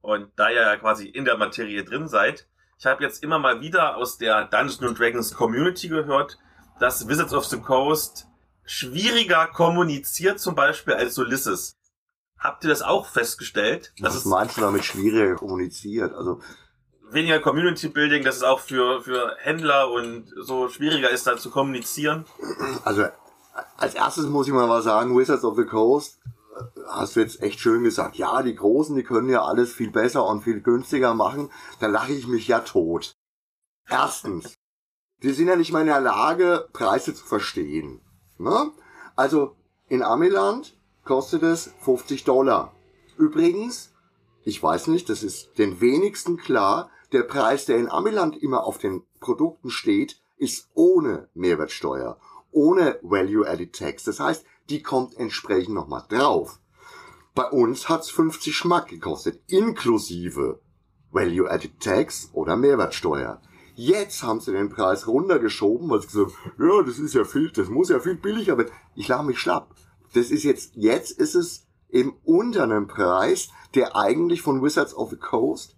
[0.00, 2.46] Und da ihr ja quasi in der Materie drin seid,
[2.78, 6.38] ich habe jetzt immer mal wieder aus der Dungeons Dragons Community gehört,
[6.78, 8.26] dass Wizards of the Coast
[8.64, 11.76] schwieriger kommuniziert zum Beispiel als Ulysses.
[12.38, 13.92] Habt ihr das auch festgestellt?
[14.00, 16.12] Was meinst du damit schwieriger kommuniziert?
[16.12, 16.40] Also
[17.10, 21.50] weniger Community Building, dass es auch für, für Händler und so schwieriger ist, da zu
[21.50, 22.24] kommunizieren?
[22.84, 23.06] Also
[23.76, 26.18] als erstes muss ich mal was sagen, Wizards of the Coast
[26.88, 30.26] hast du jetzt echt schön gesagt, ja, die Großen, die können ja alles viel besser
[30.26, 31.50] und viel günstiger machen,
[31.80, 33.16] da lache ich mich ja tot.
[33.88, 34.54] Erstens,
[35.24, 38.00] die sind ja nicht mal in der Lage, Preise zu verstehen.
[38.38, 38.70] Ne?
[39.16, 39.56] Also
[39.88, 42.74] in Amiland kostet es 50 Dollar.
[43.16, 43.92] Übrigens,
[44.42, 48.76] ich weiß nicht, das ist den wenigsten klar, der Preis, der in Amiland immer auf
[48.78, 52.18] den Produkten steht, ist ohne Mehrwertsteuer,
[52.50, 54.04] ohne Value-Added Tax.
[54.04, 56.58] Das heißt, die kommt entsprechend nochmal drauf.
[57.34, 60.60] Bei uns hat's 50 Schmack gekostet, inklusive
[61.12, 63.40] Value-Added Tax oder Mehrwertsteuer.
[63.76, 67.50] Jetzt haben sie den Preis runtergeschoben, weil sie gesagt haben, ja, das ist ja viel,
[67.50, 68.70] das muss ja viel billiger werden.
[68.94, 69.74] Ich lach mich schlapp.
[70.12, 75.10] Das ist jetzt, jetzt ist es eben unter einem Preis, der eigentlich von Wizards of
[75.10, 75.76] the Coast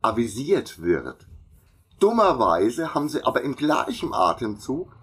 [0.00, 1.26] avisiert wird.
[1.98, 4.94] Dummerweise haben sie aber im gleichen Atemzug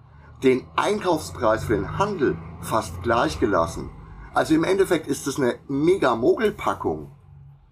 [0.44, 3.90] den Einkaufspreis für den Handel fast gleich gelassen.
[4.34, 7.12] Also im Endeffekt ist das eine mega Mogelpackung,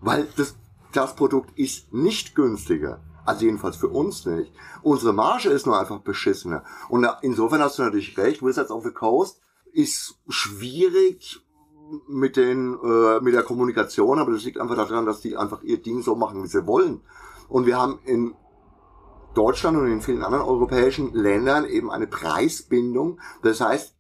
[0.02, 0.56] weil das,
[0.92, 3.02] das Produkt ist nicht günstiger.
[3.26, 4.54] Also jedenfalls für uns nicht.
[4.82, 6.64] Unsere Marge ist nur einfach beschissener.
[6.90, 9.42] Und insofern hast du natürlich recht, Wizards of the Coast
[9.72, 11.42] ist schwierig
[12.08, 15.82] mit den äh, mit der Kommunikation, aber das liegt einfach daran, dass die einfach ihr
[15.82, 17.02] Ding so machen, wie sie wollen.
[17.48, 18.36] Und wir haben in
[19.34, 23.20] Deutschland und in vielen anderen europäischen Ländern eben eine Preisbindung.
[23.42, 23.96] Das heißt,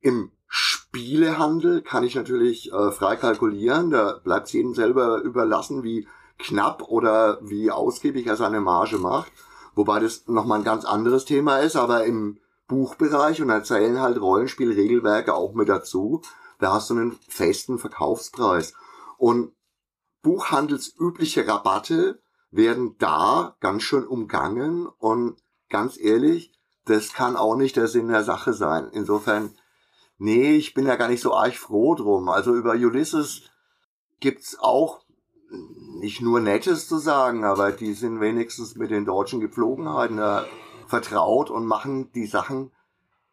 [0.00, 3.90] im Spielehandel kann ich natürlich äh, frei kalkulieren.
[3.90, 6.08] Da bleibt es jedem selber überlassen, wie
[6.38, 9.32] knapp oder wie ausgiebig er seine Marge macht.
[9.74, 15.34] Wobei das nochmal ein ganz anderes Thema ist, aber im Buchbereich und erzählen halt Rollenspielregelwerke
[15.34, 16.22] auch mit dazu.
[16.58, 18.74] Da hast du einen festen Verkaufspreis.
[19.16, 19.52] Und
[20.22, 22.20] buchhandelsübliche Rabatte
[22.50, 25.36] werden da ganz schön umgangen und
[25.68, 26.52] ganz ehrlich,
[26.84, 28.88] das kann auch nicht der Sinn der Sache sein.
[28.92, 29.54] Insofern,
[30.16, 32.28] nee, ich bin ja gar nicht so arg froh drum.
[32.28, 33.42] Also über Ulysses
[34.20, 35.04] gibt's auch
[35.98, 40.42] nicht nur Nettes zu sagen, aber die sind wenigstens mit den deutschen Gepflogenheiten äh,
[40.86, 42.72] vertraut und machen die Sachen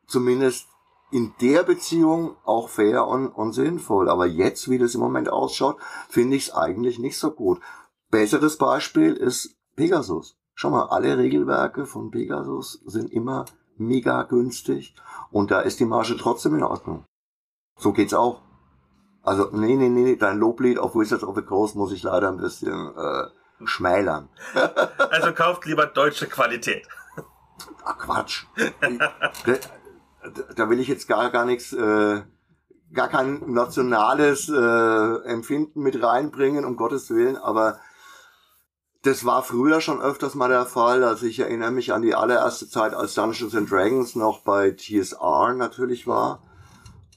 [0.07, 0.68] zumindest
[1.11, 4.09] in der Beziehung auch fair und, und sinnvoll.
[4.09, 5.78] Aber jetzt, wie das im Moment ausschaut,
[6.09, 7.61] finde ich es eigentlich nicht so gut.
[8.09, 10.38] Besseres Beispiel ist Pegasus.
[10.53, 13.45] Schau mal, alle Regelwerke von Pegasus sind immer
[13.78, 14.95] mega günstig
[15.32, 17.03] und da ist die Marge trotzdem in Ordnung.
[17.78, 18.41] So geht's auch.
[19.26, 22.38] Also, nee, nee, nee, dein Loblied auf Wizards of the Coast muss ich leider ein
[22.38, 23.23] bisschen äh,
[23.65, 24.30] schmälern.
[25.09, 26.88] Also kauft lieber deutsche Qualität.
[27.84, 28.45] Ach Quatsch.
[29.45, 29.53] da,
[30.55, 32.21] da will ich jetzt gar gar nichts, äh,
[32.93, 37.80] gar kein nationales äh, Empfinden mit reinbringen, um Gottes Willen, aber
[39.01, 41.03] das war früher schon öfters mal der Fall.
[41.03, 45.53] Also ich erinnere mich an die allererste Zeit, als Dungeons and Dragons noch bei TSR
[45.53, 46.41] natürlich war.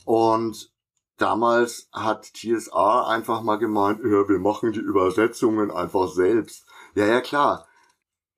[0.04, 0.70] Und
[1.18, 6.66] damals hat TSR einfach mal gemeint, ja, wir machen die Übersetzungen einfach selbst.
[6.94, 7.66] Ja, ja, klar.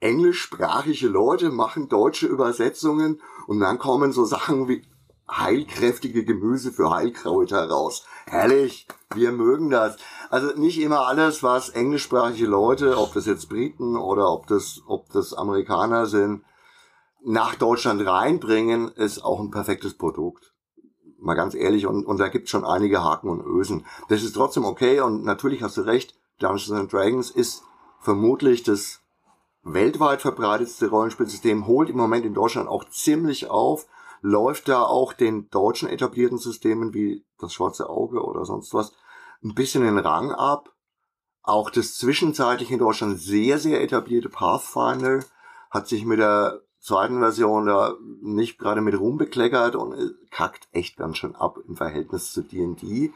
[0.01, 4.83] Englischsprachige Leute machen deutsche Übersetzungen und dann kommen so Sachen wie
[5.31, 8.05] heilkräftige Gemüse für Heilkräuter raus.
[8.26, 9.97] Herrlich, wir mögen das.
[10.31, 15.11] Also nicht immer alles, was englischsprachige Leute, ob das jetzt Briten oder ob das, ob
[15.12, 16.45] das Amerikaner sind,
[17.22, 20.50] nach Deutschland reinbringen, ist auch ein perfektes Produkt.
[21.21, 23.87] Mal ganz ehrlich, und, und da gibt es schon einige Haken und Ösen.
[24.09, 27.62] Das ist trotzdem okay und natürlich hast du recht, Dungeons and Dragons ist
[28.01, 29.01] vermutlich das
[29.62, 33.87] weltweit verbreitetste Rollenspielsystem, holt im Moment in Deutschland auch ziemlich auf
[34.23, 38.93] läuft da auch den deutschen etablierten Systemen wie das Schwarze Auge oder sonst was
[39.43, 40.75] ein bisschen den Rang ab.
[41.43, 45.25] Auch das zwischenzeitlich in Deutschland sehr, sehr etablierte Pathfinder
[45.71, 50.97] hat sich mit der zweiten Version da nicht gerade mit Ruhm bekleckert und kackt echt
[50.97, 53.12] ganz schön ab im Verhältnis zu D&D.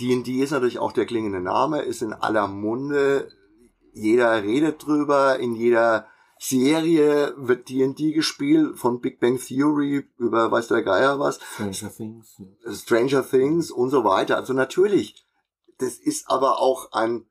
[0.00, 3.28] D&D ist natürlich auch der klingende Name, ist in aller Munde.
[3.92, 6.06] Jeder redet drüber, in jeder
[6.38, 11.40] Serie wird D&D gespielt, von Big Bang Theory über weiß der Geier was.
[11.54, 12.42] Stranger Things.
[12.70, 14.36] Stranger Things und so weiter.
[14.36, 15.24] Also natürlich,
[15.78, 17.24] das ist aber auch ein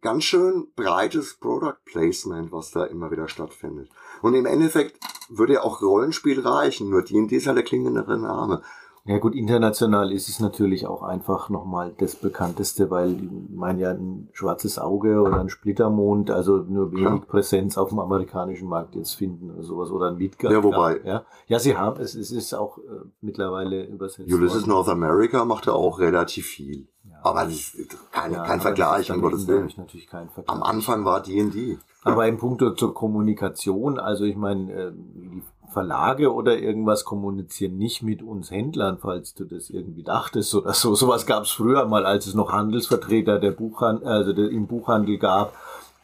[0.00, 3.90] ganz schön breites Product Placement, was da immer wieder stattfindet.
[4.22, 4.98] Und im Endeffekt
[5.28, 8.62] würde ja auch Rollenspiel reichen, nur D&D ist halt der klingendere Name.
[9.06, 13.16] Ja gut, international ist es natürlich auch einfach nochmal das bekannteste, weil
[13.48, 17.16] meine ja ein schwarzes Auge oder ein Splittermond, also nur wenig ja.
[17.26, 20.52] Präsenz auf dem amerikanischen Markt jetzt finden oder sowas oder ein Midgard.
[20.52, 21.00] Ja, wobei.
[21.02, 22.82] Ja, ja sie haben, es, es ist auch äh,
[23.22, 24.30] mittlerweile übersetzt.
[24.30, 26.86] Ulysses North America macht ja auch relativ viel.
[27.22, 29.70] Aber das ist keine, ja, kein Vergleich, um Gottes Willen.
[29.76, 30.54] Natürlich kein Vergleich.
[30.54, 31.78] Am Anfang war D&D.
[32.02, 38.02] Aber im Punkt zur Kommunikation, also ich meine, äh, die Verlage oder irgendwas kommunizieren nicht
[38.02, 40.94] mit uns Händlern, falls du das irgendwie dachtest oder so.
[40.94, 45.18] Sowas gab es früher mal, als es noch Handelsvertreter der Buchhandel, also der, im Buchhandel
[45.18, 45.54] gab,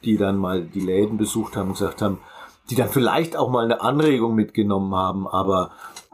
[0.04, 2.18] die dann mal die Läden besucht haben und gesagt haben,
[2.70, 5.70] die dann vielleicht auch mal eine Anregung mitgenommen haben, aber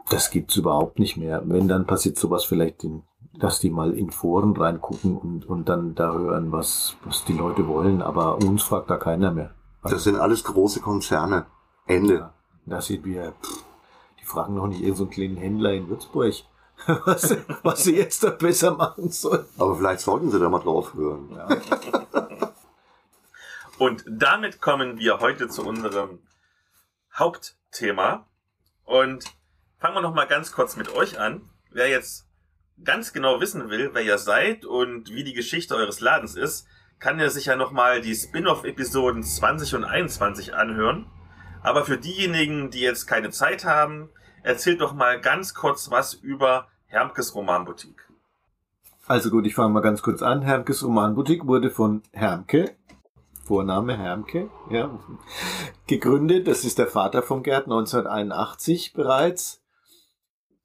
[0.09, 1.41] das gibt's überhaupt nicht mehr.
[1.45, 3.03] Wenn, dann passiert sowas vielleicht in,
[3.37, 7.67] dass die mal in Foren reingucken und, und dann da hören, was, was die Leute
[7.67, 9.53] wollen, aber uns fragt da keiner mehr.
[9.83, 11.45] Das sind alles große Konzerne.
[11.85, 12.15] Ende.
[12.15, 12.33] Ja.
[12.65, 13.65] Da sind wir, pff,
[14.21, 16.33] die fragen noch nicht irgendeinen so kleinen Händler in Würzburg,
[17.05, 19.45] was, was sie jetzt da besser machen sollen.
[19.57, 21.29] Aber vielleicht sollten sie da mal drauf hören.
[21.35, 21.49] Ja.
[23.79, 26.19] Und damit kommen wir heute zu unserem
[27.13, 28.27] Hauptthema.
[28.85, 29.25] Und
[29.79, 31.49] fangen wir noch mal ganz kurz mit euch an.
[31.71, 32.27] Wer jetzt
[32.83, 36.67] ganz genau wissen will, wer ihr seid und wie die Geschichte eures Ladens ist,
[36.99, 41.07] kann ja sich ja noch mal die Spin-off-Episoden 20 und 21 anhören.
[41.61, 44.09] Aber für diejenigen, die jetzt keine Zeit haben,
[44.41, 48.07] erzählt doch mal ganz kurz was über Hermkes Romanboutique.
[49.07, 50.41] Also gut, ich fange mal ganz kurz an.
[50.41, 52.75] Hermkes Romanboutique wurde von Hermke,
[53.43, 54.97] Vorname Hermke, ja,
[55.87, 56.47] gegründet.
[56.47, 59.62] Das ist der Vater von Gerd 1981 bereits.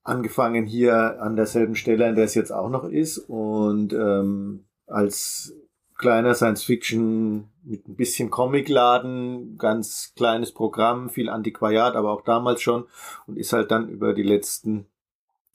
[0.08, 3.18] Angefangen hier an derselben Stelle, an der es jetzt auch noch ist.
[3.18, 5.54] Und ähm, als
[5.98, 12.86] kleiner Science-Fiction mit ein bisschen Comicladen, ganz kleines Programm, viel Antiquariat, aber auch damals schon
[13.26, 14.86] und ist halt dann über die letzten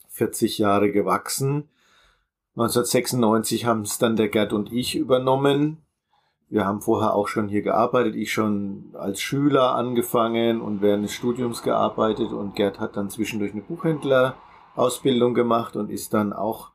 [0.10, 1.70] 40 Jahre gewachsen.
[2.56, 5.83] 1996 haben es dann der Gerd und ich übernommen.
[6.54, 11.12] Wir haben vorher auch schon hier gearbeitet, ich schon als Schüler angefangen und während des
[11.12, 16.74] Studiums gearbeitet und Gerd hat dann zwischendurch eine Buchhändlerausbildung gemacht und ist dann auch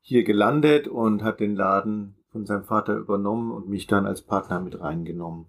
[0.00, 4.60] hier gelandet und hat den Laden von seinem Vater übernommen und mich dann als Partner
[4.60, 5.46] mit reingenommen.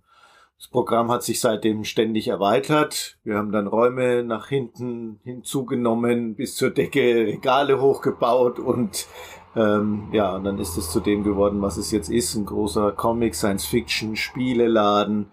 [0.57, 3.19] Das Programm hat sich seitdem ständig erweitert.
[3.23, 9.05] Wir haben dann Räume nach hinten hinzugenommen, bis zur Decke Regale hochgebaut und
[9.55, 12.35] Ähm, ja, und dann ist es zu dem geworden, was es jetzt ist.
[12.35, 15.31] Ein großer Comic, Science-Fiction, Spieleladen,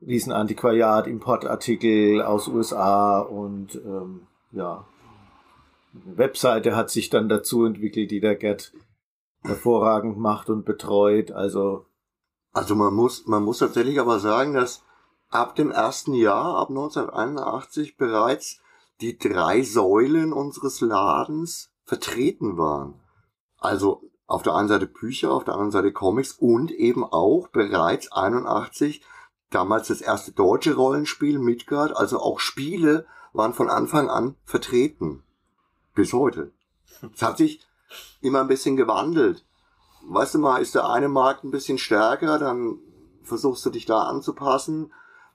[0.00, 4.86] Riesenantiquariat, Importartikel aus USA und ähm, ja,
[5.92, 8.72] eine Webseite hat sich dann dazu entwickelt, die der Gerd
[9.42, 11.30] hervorragend macht und betreut.
[11.32, 11.86] Also
[12.56, 14.82] also man muss, man muss tatsächlich aber sagen, dass
[15.28, 18.62] ab dem ersten Jahr, ab 1981 bereits
[19.02, 22.94] die drei Säulen unseres Ladens vertreten waren.
[23.66, 28.12] Also auf der einen Seite Bücher, auf der anderen Seite Comics und eben auch bereits
[28.12, 29.02] 81
[29.50, 35.24] damals das erste deutsche Rollenspiel Midgard, also auch Spiele waren von Anfang an vertreten.
[35.96, 36.52] Bis heute.
[37.12, 37.66] Es hat sich
[38.20, 39.44] immer ein bisschen gewandelt.
[40.08, 42.78] Weißt du mal, ist der eine Markt ein bisschen stärker, dann
[43.24, 44.92] versuchst du dich da anzupassen.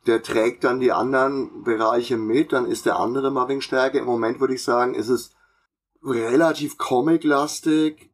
[0.07, 3.99] Der trägt dann die anderen Bereiche mit, dann ist der andere mal wegen stärker.
[3.99, 5.35] Im Moment würde ich sagen, ist es
[6.01, 8.10] relativ comic-lastig.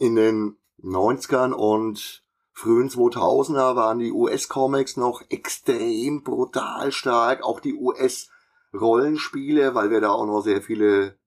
[0.00, 7.42] In den 90ern und frühen 2000er waren die US-Comics noch extrem brutal stark.
[7.42, 11.18] Auch die US-Rollenspiele, weil wir da auch noch sehr viele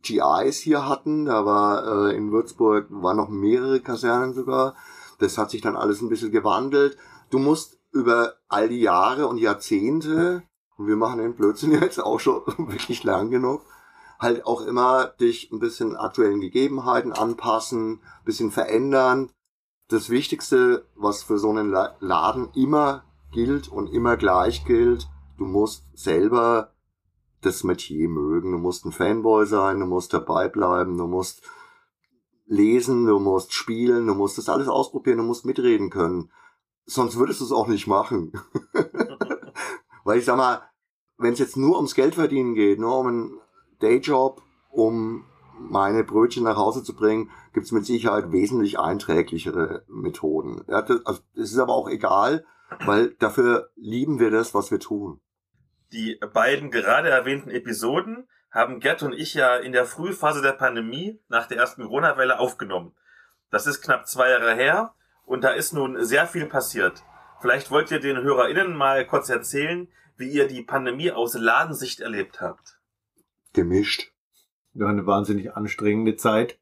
[0.00, 1.26] GIs hier hatten.
[1.26, 4.74] Da war äh, in Würzburg waren noch mehrere Kasernen sogar.
[5.18, 6.96] Das hat sich dann alles ein bisschen gewandelt.
[7.28, 10.42] Du musst über all die Jahre und Jahrzehnte,
[10.78, 13.60] und wir machen den Blödsinn jetzt auch schon wirklich lang genug,
[14.18, 19.30] halt auch immer dich ein bisschen aktuellen Gegebenheiten anpassen, bisschen verändern.
[19.88, 25.08] Das Wichtigste, was für so einen Laden immer gilt und immer gleich gilt,
[25.38, 26.72] du musst selber
[27.42, 28.52] das Metier mögen.
[28.52, 31.42] Du musst ein Fanboy sein, du musst dabei bleiben, du musst
[32.46, 36.30] lesen, du musst spielen, du musst das alles ausprobieren, du musst mitreden können.
[36.84, 38.32] Sonst würdest du es auch nicht machen.
[40.04, 40.62] Weil ich sag mal,
[41.18, 43.40] wenn es jetzt nur ums Geld verdienen geht, nur um einen
[43.80, 45.26] Dayjob, um
[45.58, 50.64] meine Brötchen nach Hause zu bringen, gibt es mit Sicherheit wesentlich einträglichere Methoden.
[50.68, 52.44] Ja, das, also, das ist aber auch egal,
[52.84, 55.20] weil dafür lieben wir das, was wir tun.
[55.92, 61.20] Die beiden gerade erwähnten Episoden haben Gerd und ich ja in der Frühphase der Pandemie
[61.28, 62.94] nach der ersten Corona-Welle aufgenommen.
[63.50, 67.02] Das ist knapp zwei Jahre her und da ist nun sehr viel passiert.
[67.40, 72.40] Vielleicht wollt ihr den HörerInnen mal kurz erzählen, wie ihr die Pandemie aus Ladensicht erlebt
[72.40, 72.75] habt.
[73.56, 74.12] Gemischt.
[74.74, 76.58] Ja, eine wahnsinnig anstrengende Zeit.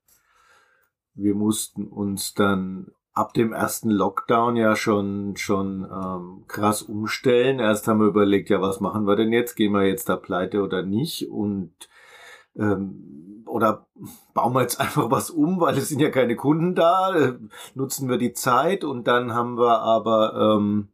[1.12, 7.58] Wir mussten uns dann ab dem ersten Lockdown ja schon schon ähm, krass umstellen.
[7.58, 9.56] Erst haben wir überlegt, ja, was machen wir denn jetzt?
[9.56, 11.28] Gehen wir jetzt da pleite oder nicht?
[11.28, 11.74] Und
[12.56, 13.88] ähm, oder
[14.32, 17.38] bauen wir jetzt einfach was um, weil es sind ja keine Kunden da, äh,
[17.74, 20.90] nutzen wir die Zeit und dann haben wir aber ähm,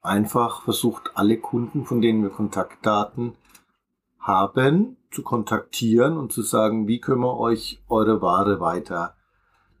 [0.00, 3.34] einfach versucht, alle Kunden, von denen wir Kontaktdaten
[4.18, 9.14] haben, zu kontaktieren und zu sagen, wie können wir euch eure Ware weiter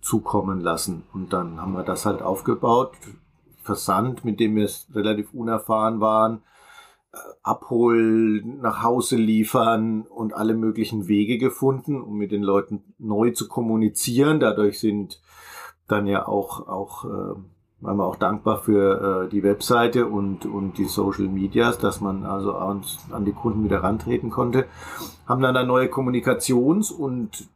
[0.00, 1.04] zukommen lassen.
[1.12, 2.92] Und dann haben wir das halt aufgebaut.
[3.62, 6.42] Versand, mit dem wir relativ unerfahren waren,
[7.12, 13.32] äh, abholen, nach Hause liefern und alle möglichen Wege gefunden, um mit den Leuten neu
[13.32, 14.38] zu kommunizieren.
[14.38, 15.20] Dadurch sind
[15.88, 17.34] dann ja auch, auch äh,
[17.80, 22.24] waren wir auch dankbar für äh, die Webseite und, und die Social Medias, dass man
[22.24, 24.66] also an, an die Kunden wieder rantreten konnte.
[25.26, 27.48] Haben dann eine neue Kommunikations- und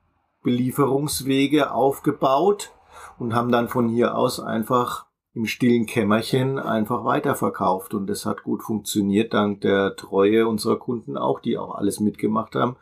[0.42, 2.72] Belieferungswege aufgebaut
[3.18, 7.94] und haben dann von hier aus einfach im stillen Kämmerchen einfach weiterverkauft.
[7.94, 12.54] Und das hat gut funktioniert, dank der Treue unserer Kunden auch, die auch alles mitgemacht
[12.54, 12.76] haben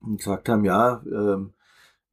[0.00, 1.52] und gesagt haben, ja, ähm,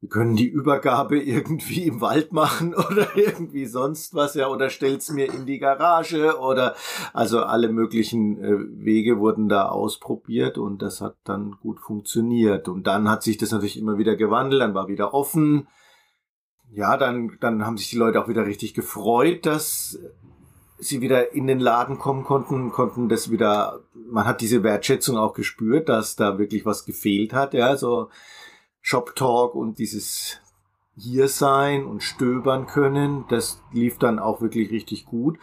[0.04, 5.10] wir können die Übergabe irgendwie im Wald machen oder irgendwie sonst was, ja, oder stell's
[5.10, 6.74] mir in die Garage oder
[7.14, 12.68] also alle möglichen äh, Wege wurden da ausprobiert und das hat dann gut funktioniert.
[12.68, 15.68] Und dann hat sich das natürlich immer wieder gewandelt, dann war wieder offen.
[16.70, 19.98] Ja, dann, dann haben sich die Leute auch wieder richtig gefreut, dass
[20.76, 25.32] sie wieder in den Laden kommen konnten, konnten das wieder, man hat diese Wertschätzung auch
[25.32, 28.10] gespürt, dass da wirklich was gefehlt hat, ja, so,
[28.86, 30.42] Shop Talk und dieses
[30.94, 35.38] hier sein und stöbern können, das lief dann auch wirklich richtig gut.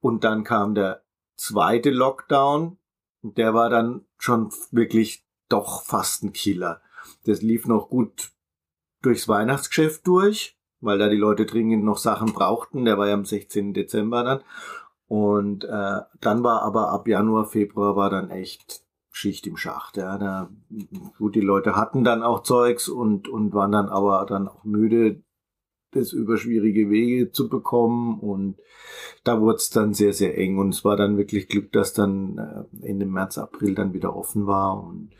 [0.00, 1.02] Und dann kam der
[1.34, 2.76] zweite Lockdown
[3.22, 6.82] und der war dann schon wirklich doch fast ein Killer.
[7.24, 8.32] Das lief noch gut
[9.00, 12.84] durchs Weihnachtsgeschäft durch, weil da die Leute dringend noch Sachen brauchten.
[12.84, 13.72] Der war ja am 16.
[13.72, 14.42] Dezember dann.
[15.08, 18.83] Und äh, dann war aber ab Januar, Februar war dann echt
[19.16, 19.96] Schicht im Schacht.
[19.96, 20.50] Ja, da,
[21.18, 25.22] gut, die Leute hatten dann auch Zeugs und, und waren dann aber dann auch müde,
[25.92, 28.56] das über schwierige Wege zu bekommen und
[29.22, 32.66] da wurde es dann sehr, sehr eng und es war dann wirklich Glück, dass dann
[32.82, 35.10] äh, Ende März, April dann wieder offen war und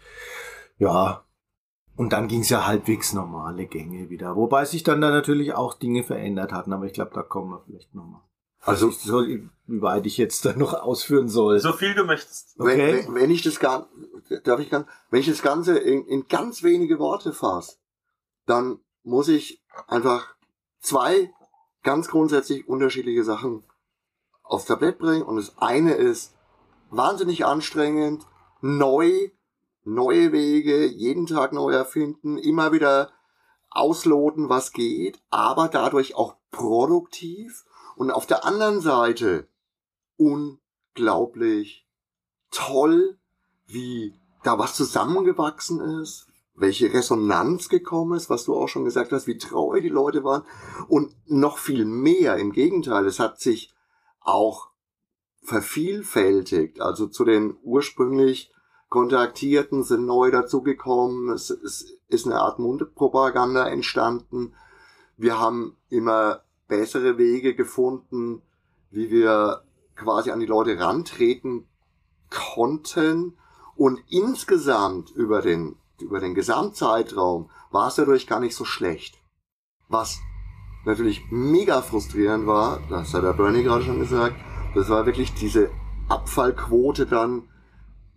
[0.76, 1.24] ja,
[1.94, 4.34] und dann ging es ja halbwegs normale Gänge wieder.
[4.34, 7.62] Wobei sich dann da natürlich auch Dinge verändert hatten, aber ich glaube, da kommen wir
[7.64, 8.22] vielleicht nochmal.
[8.64, 11.60] Also, ich soll, wie weit ich jetzt da noch ausführen soll.
[11.60, 12.58] So viel du möchtest.
[12.58, 13.04] Okay.
[13.06, 13.88] Wenn, wenn ich das gar,
[14.44, 17.76] darf ich ganz, wenn ich das Ganze in, in ganz wenige Worte fasse,
[18.46, 20.34] dann muss ich einfach
[20.80, 21.30] zwei
[21.82, 23.64] ganz grundsätzlich unterschiedliche Sachen
[24.42, 25.22] aufs Tablett bringen.
[25.22, 26.34] Und das eine ist
[26.90, 28.26] wahnsinnig anstrengend,
[28.60, 29.30] neu,
[29.84, 33.10] neue Wege, jeden Tag neu erfinden, immer wieder
[33.70, 37.64] ausloten, was geht, aber dadurch auch produktiv
[37.96, 39.48] und auf der anderen Seite
[40.16, 41.86] unglaublich
[42.50, 43.18] toll,
[43.66, 49.26] wie da was zusammengewachsen ist, welche Resonanz gekommen ist, was du auch schon gesagt hast,
[49.26, 50.44] wie treu die Leute waren
[50.88, 52.36] und noch viel mehr.
[52.36, 53.74] Im Gegenteil, es hat sich
[54.20, 54.70] auch
[55.42, 56.80] vervielfältigt.
[56.80, 58.52] Also zu den ursprünglich
[58.88, 61.30] Kontaktierten sind neu dazugekommen.
[61.30, 64.54] Es, es ist eine Art Mundpropaganda entstanden.
[65.16, 66.42] Wir haben immer
[66.76, 68.42] bessere Wege gefunden,
[68.90, 69.62] wie wir
[69.94, 71.66] quasi an die Leute rantreten
[72.30, 73.36] konnten.
[73.76, 79.18] Und insgesamt über den, über den Gesamtzeitraum war es dadurch gar nicht so schlecht.
[79.88, 80.18] Was
[80.84, 84.36] natürlich mega frustrierend war, das hat der Bernie gerade schon gesagt,
[84.74, 85.70] das war wirklich diese
[86.08, 87.48] Abfallquote dann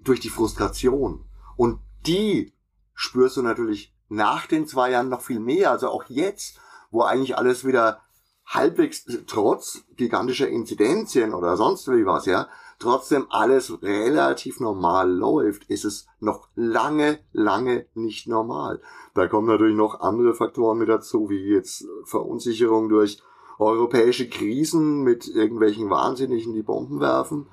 [0.03, 1.25] durch die Frustration.
[1.55, 2.53] Und die
[2.93, 5.71] spürst du natürlich nach den zwei Jahren noch viel mehr.
[5.71, 6.59] Also auch jetzt,
[6.91, 8.01] wo eigentlich alles wieder
[8.47, 12.47] halbwegs trotz gigantischer Inzidenzien oder sonst wie was, ja,
[12.79, 18.81] trotzdem alles relativ normal läuft, ist es noch lange, lange nicht normal.
[19.13, 23.21] Da kommen natürlich noch andere Faktoren mit dazu, wie jetzt Verunsicherung durch
[23.59, 27.47] europäische Krisen mit irgendwelchen Wahnsinnigen, die Bomben werfen.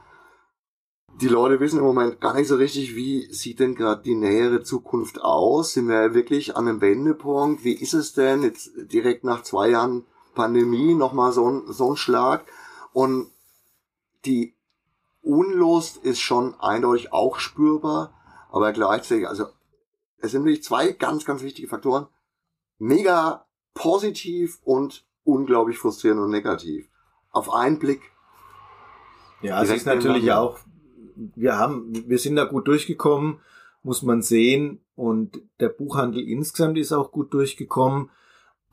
[1.20, 4.62] Die Leute wissen im Moment gar nicht so richtig, wie sieht denn gerade die nähere
[4.62, 5.72] Zukunft aus?
[5.72, 7.64] Sind wir wirklich an einem Wendepunkt?
[7.64, 10.04] Wie ist es denn jetzt direkt nach zwei Jahren
[10.34, 12.44] Pandemie nochmal so ein, so ein Schlag.
[12.92, 13.30] Und
[14.24, 14.54] die
[15.22, 18.12] Unlust ist schon eindeutig auch spürbar,
[18.50, 19.46] aber gleichzeitig, also
[20.18, 22.06] es sind wirklich zwei ganz, ganz wichtige Faktoren.
[22.78, 26.88] Mega positiv und unglaublich frustrierend und negativ.
[27.30, 28.02] Auf einen Blick.
[29.42, 30.58] Ja, es ist natürlich auch,
[31.14, 33.40] wir haben, wir sind da gut durchgekommen,
[33.82, 34.80] muss man sehen.
[34.96, 38.10] Und der Buchhandel insgesamt ist auch gut durchgekommen.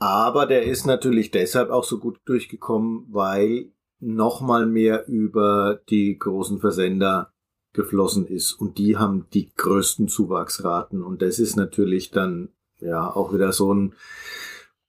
[0.01, 6.59] Aber der ist natürlich deshalb auch so gut durchgekommen, weil nochmal mehr über die großen
[6.59, 7.31] Versender
[7.71, 8.53] geflossen ist.
[8.53, 11.03] Und die haben die größten Zuwachsraten.
[11.03, 12.49] Und das ist natürlich dann
[12.79, 13.93] ja auch wieder so ein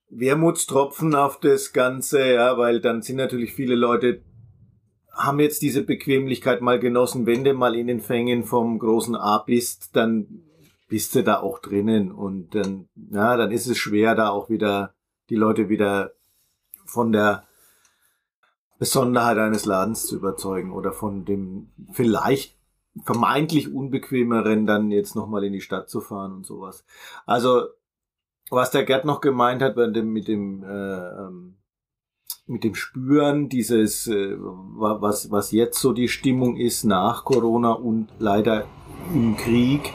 [0.08, 4.22] Wermutstropfen auf das Ganze, ja, weil dann sind natürlich viele Leute
[5.12, 9.44] haben jetzt diese Bequemlichkeit mal genossen, wenn du mal in den Fängen vom großen A
[9.46, 10.42] bist, dann
[10.88, 12.10] bist du da auch drinnen.
[12.12, 14.94] Und dann, ja, dann ist es schwer, da auch wieder
[15.30, 16.12] die Leute wieder
[16.84, 17.44] von der
[18.78, 22.56] Besonderheit eines Ladens zu überzeugen oder von dem vielleicht
[23.04, 26.84] vermeintlich unbequemeren dann jetzt nochmal in die Stadt zu fahren und sowas.
[27.24, 27.68] Also
[28.50, 31.54] was der Gerd noch gemeint hat mit dem, mit dem, äh, ähm,
[32.46, 38.08] mit dem Spüren dieses, äh, was, was jetzt so die Stimmung ist nach Corona und
[38.18, 38.66] leider
[39.14, 39.94] im Krieg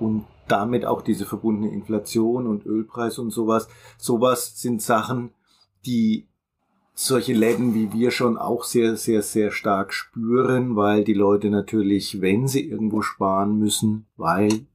[0.00, 3.68] und damit auch diese verbundene Inflation und Ölpreis und sowas.
[3.98, 5.30] Sowas sind Sachen,
[5.86, 6.26] die
[6.94, 12.20] solche Läden wie wir schon auch sehr, sehr, sehr stark spüren, weil die Leute natürlich,
[12.20, 14.66] wenn sie irgendwo sparen müssen, weil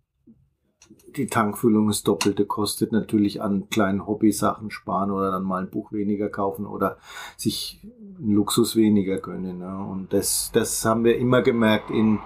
[1.15, 5.91] die Tankfüllung das Doppelte kostet, natürlich an kleinen Hobbysachen sparen oder dann mal ein Buch
[5.91, 6.97] weniger kaufen oder
[7.37, 7.79] sich
[8.17, 9.59] einen Luxus weniger gönnen.
[9.59, 9.77] Ne?
[9.77, 12.19] Und das, das haben wir immer gemerkt in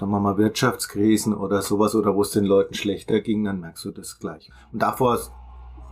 [0.00, 3.84] sagen wir mal, Wirtschaftskrisen oder sowas oder wo es den Leuten schlechter ging, dann merkst
[3.84, 4.50] du das gleich.
[4.72, 5.20] Und davor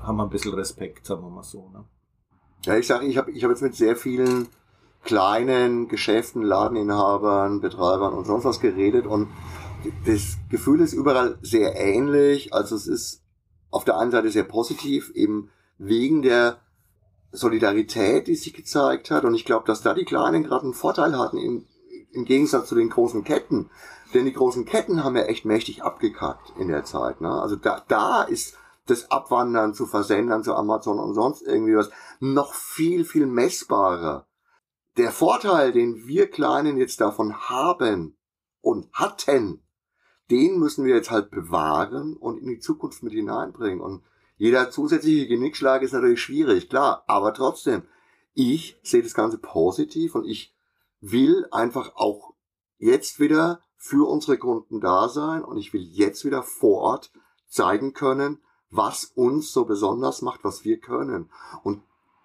[0.00, 1.68] haben wir ein bisschen Respekt, sagen wir mal so.
[1.74, 1.84] Ne?
[2.64, 4.48] Ja, ich sage, ich habe ich hab jetzt mit sehr vielen
[5.04, 9.28] kleinen Geschäften, Ladeninhabern, Betreibern und sonst was geredet und
[10.06, 12.54] das Gefühl ist überall sehr ähnlich.
[12.54, 13.22] Also es ist
[13.70, 16.58] auf der einen Seite sehr positiv, eben wegen der
[17.30, 19.24] Solidarität, die sich gezeigt hat.
[19.24, 21.66] Und ich glaube, dass da die Kleinen gerade einen Vorteil hatten im,
[22.12, 23.70] im Gegensatz zu den großen Ketten,
[24.14, 27.20] denn die großen Ketten haben ja echt mächtig abgekackt in der Zeit.
[27.20, 27.30] Ne?
[27.30, 28.56] Also da, da ist
[28.86, 31.90] das Abwandern zu Versendern zu Amazon und sonst irgendwie was
[32.20, 34.26] noch viel, viel messbarer.
[34.96, 38.16] Der Vorteil, den wir Kleinen jetzt davon haben
[38.60, 39.62] und hatten,
[40.30, 43.80] den müssen wir jetzt halt bewahren und in die Zukunft mit hineinbringen.
[43.80, 44.02] Und
[44.36, 47.82] jeder zusätzliche Genickschlag ist natürlich schwierig, klar, aber trotzdem,
[48.34, 50.54] ich sehe das Ganze positiv und ich
[51.00, 52.34] will einfach auch
[52.78, 57.12] jetzt wieder für unsere Kunden da sein und ich will jetzt wieder vor Ort
[57.48, 61.30] zeigen können, was uns so besonders macht, was wir können.
[61.62, 61.82] Und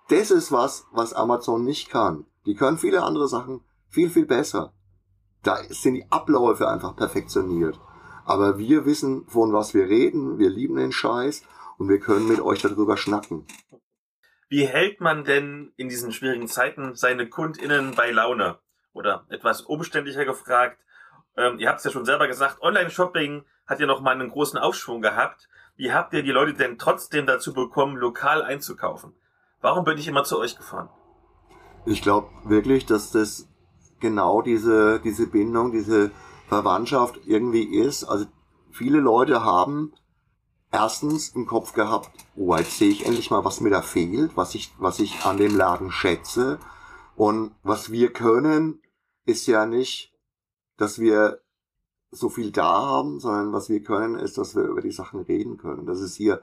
[0.09, 2.25] das ist was, was Amazon nicht kann.
[2.45, 4.73] Die können viele andere Sachen viel, viel besser.
[5.43, 7.79] Da sind die Abläufe einfach perfektioniert.
[8.25, 10.39] Aber wir wissen, von was wir reden.
[10.39, 11.43] Wir lieben den Scheiß
[11.77, 13.45] und wir können mit euch darüber schnacken.
[14.49, 18.59] Wie hält man denn in diesen schwierigen Zeiten seine KundInnen bei Laune?
[18.93, 20.79] Oder etwas umständlicher gefragt,
[21.37, 24.59] ähm, ihr habt es ja schon selber gesagt, Online-Shopping hat ja noch mal einen großen
[24.59, 25.47] Aufschwung gehabt.
[25.75, 29.13] Wie habt ihr die Leute denn trotzdem dazu bekommen, lokal einzukaufen?
[29.61, 30.89] Warum bin ich immer zu euch gefahren?
[31.85, 33.47] Ich glaube wirklich, dass das
[33.99, 36.11] genau diese, diese Bindung, diese
[36.47, 38.03] Verwandtschaft irgendwie ist.
[38.03, 38.25] Also
[38.71, 39.93] viele Leute haben
[40.71, 44.55] erstens im Kopf gehabt, oh, jetzt sehe ich endlich mal, was mir da fehlt, was
[44.55, 46.59] ich, was ich an dem Laden schätze.
[47.15, 48.81] Und was wir können,
[49.25, 50.12] ist ja nicht,
[50.77, 51.39] dass wir
[52.11, 55.57] so viel da haben, sondern was wir können, ist, dass wir über die Sachen reden
[55.57, 55.85] können.
[55.85, 56.41] Dass es hier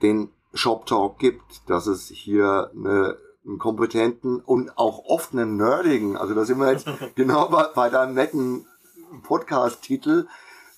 [0.00, 6.16] den Shop Talk gibt, dass es hier eine, einen kompetenten und auch oft einen nerdigen,
[6.16, 8.66] also da sind wir jetzt genau bei, bei deinem netten
[9.22, 10.26] Podcast-Titel,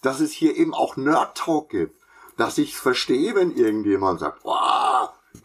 [0.03, 2.01] dass es hier eben auch Nerd Talk gibt.
[2.37, 4.94] Dass ich verstehe, wenn irgendjemand sagt, wow,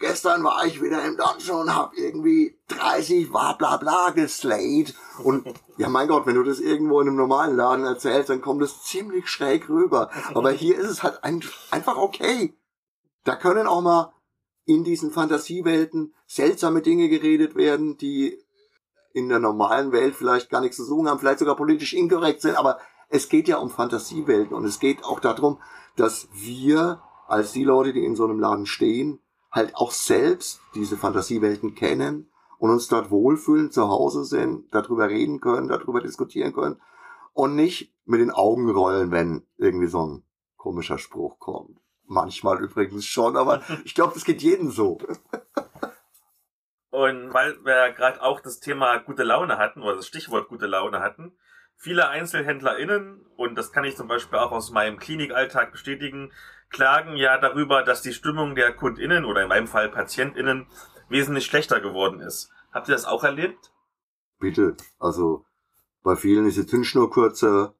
[0.00, 4.94] gestern war ich wieder im Dungeon und hab irgendwie 30 bla bla bla geslayed.
[5.22, 5.46] Und
[5.76, 8.82] ja, mein Gott, wenn du das irgendwo in einem normalen Laden erzählst, dann kommt es
[8.82, 10.10] ziemlich schräg rüber.
[10.34, 12.56] Aber hier ist es halt ein, einfach okay.
[13.24, 14.12] Da können auch mal
[14.64, 18.38] in diesen Fantasiewelten seltsame Dinge geredet werden, die
[19.12, 22.56] in der normalen Welt vielleicht gar nichts zu suchen haben, vielleicht sogar politisch inkorrekt sind,
[22.56, 22.78] aber
[23.08, 25.60] es geht ja um Fantasiewelten und es geht auch darum,
[25.96, 29.20] dass wir als die Leute, die in so einem Laden stehen,
[29.50, 35.40] halt auch selbst diese Fantasiewelten kennen und uns dort wohlfühlen, zu Hause sind, darüber reden
[35.40, 36.80] können, darüber diskutieren können
[37.32, 40.24] und nicht mit den Augen rollen, wenn irgendwie so ein
[40.56, 41.78] komischer Spruch kommt.
[42.04, 44.98] Manchmal übrigens schon, aber ich glaube, das geht jedem so.
[46.90, 51.00] Und weil wir gerade auch das Thema gute Laune hatten, oder das Stichwort gute Laune
[51.00, 51.38] hatten,
[51.76, 56.32] viele EinzelhändlerInnen, und das kann ich zum Beispiel auch aus meinem Klinikalltag bestätigen,
[56.70, 60.66] klagen ja darüber, dass die Stimmung der KundInnen oder in meinem Fall PatientInnen
[61.08, 62.50] wesentlich schlechter geworden ist.
[62.72, 63.72] Habt ihr das auch erlebt?
[64.38, 64.76] Bitte.
[64.98, 65.44] Also
[66.02, 67.74] bei vielen ist die Zündschnur kürzer.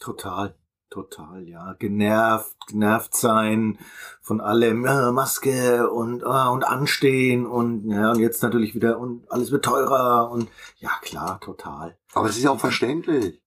[0.00, 0.56] Total.
[0.92, 1.72] Total, ja.
[1.78, 3.78] Genervt, genervt sein
[4.20, 9.24] von allem, ja, Maske und, ah, und anstehen und, ja, und jetzt natürlich wieder, und
[9.32, 10.50] alles wird teurer und,
[10.80, 11.96] ja, klar, total.
[12.12, 13.41] Aber es ist ja auch verständlich.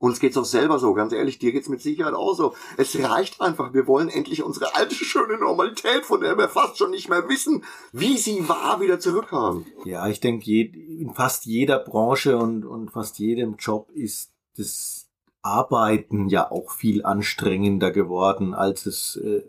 [0.00, 2.54] Uns geht's auch selber so, ganz ehrlich, dir geht's mit Sicherheit auch so.
[2.76, 6.92] Es reicht einfach, wir wollen endlich unsere alte schöne Normalität, von der wir fast schon
[6.92, 9.66] nicht mehr wissen, wie sie war, wieder zurückhaben.
[9.84, 15.08] Ja, ich denke, in fast jeder Branche und, und fast jedem Job ist das
[15.42, 19.42] Arbeiten ja auch viel anstrengender geworden, als es äh,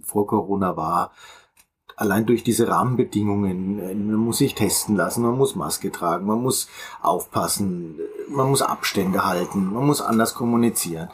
[0.00, 1.12] vor Corona war.
[1.98, 6.40] Allein durch diese Rahmenbedingungen, äh, man muss sich testen lassen, man muss Maske tragen, man
[6.40, 6.68] muss
[7.02, 11.10] aufpassen, man muss Abstände halten, man muss anders kommunizieren.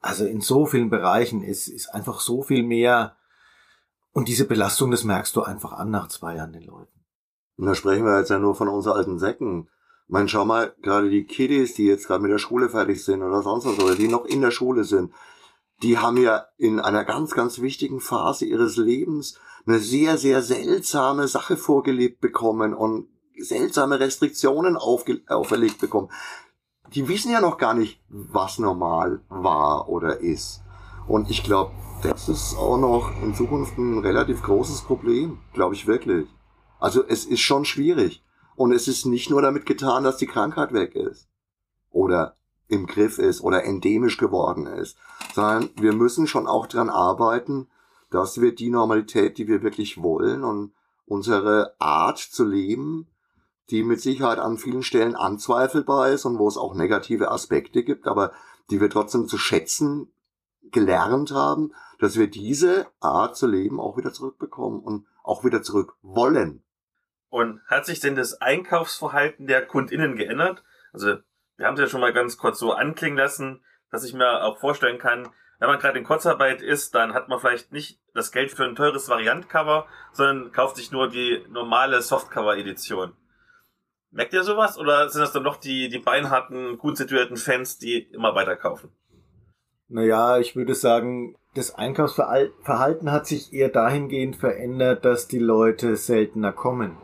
[0.00, 3.16] Also in so vielen Bereichen ist, ist einfach so viel mehr.
[4.12, 7.04] Und diese Belastung, das merkst du einfach an nach zwei Jahren den Leuten.
[7.56, 9.68] Und da sprechen wir jetzt ja nur von unseren alten Säcken
[10.10, 13.42] meine, schau mal, gerade die Kiddies, die jetzt gerade mit der Schule fertig sind oder
[13.42, 15.12] sonst was, oder die noch in der Schule sind,
[15.82, 21.28] die haben ja in einer ganz, ganz wichtigen Phase ihres Lebens eine sehr, sehr seltsame
[21.28, 23.08] Sache vorgelebt bekommen und
[23.38, 26.10] seltsame Restriktionen auferlegt bekommen.
[26.94, 30.62] Die wissen ja noch gar nicht, was normal war oder ist.
[31.06, 31.72] Und ich glaube,
[32.02, 36.28] das ist auch noch in Zukunft ein relativ großes Problem, glaube ich wirklich.
[36.78, 38.24] Also es ist schon schwierig.
[38.56, 41.28] Und es ist nicht nur damit getan, dass die Krankheit weg ist
[41.90, 42.36] oder
[42.70, 44.96] im Griff ist oder endemisch geworden ist,
[45.34, 47.68] sondern wir müssen schon auch dran arbeiten,
[48.10, 50.72] dass wir die Normalität, die wir wirklich wollen und
[51.06, 53.08] unsere Art zu leben,
[53.70, 58.06] die mit Sicherheit an vielen Stellen anzweifelbar ist und wo es auch negative Aspekte gibt,
[58.06, 58.32] aber
[58.70, 60.12] die wir trotzdem zu schätzen
[60.70, 65.94] gelernt haben, dass wir diese Art zu leben auch wieder zurückbekommen und auch wieder zurück
[66.02, 66.62] wollen.
[67.28, 70.64] Und hat sich denn das Einkaufsverhalten der KundInnen geändert?
[70.92, 71.18] Also,
[71.60, 74.58] wir haben es ja schon mal ganz kurz so anklingen lassen, dass ich mir auch
[74.58, 78.50] vorstellen kann, wenn man gerade in Kurzarbeit ist, dann hat man vielleicht nicht das Geld
[78.50, 83.12] für ein teures Variantcover, sondern kauft sich nur die normale Softcover-Edition.
[84.10, 87.98] Merkt ihr sowas oder sind das dann noch die, die beinharten, gut situierten Fans, die
[88.10, 88.90] immer weiter kaufen?
[89.88, 96.52] Naja, ich würde sagen, das Einkaufsverhalten hat sich eher dahingehend verändert, dass die Leute seltener
[96.52, 96.96] kommen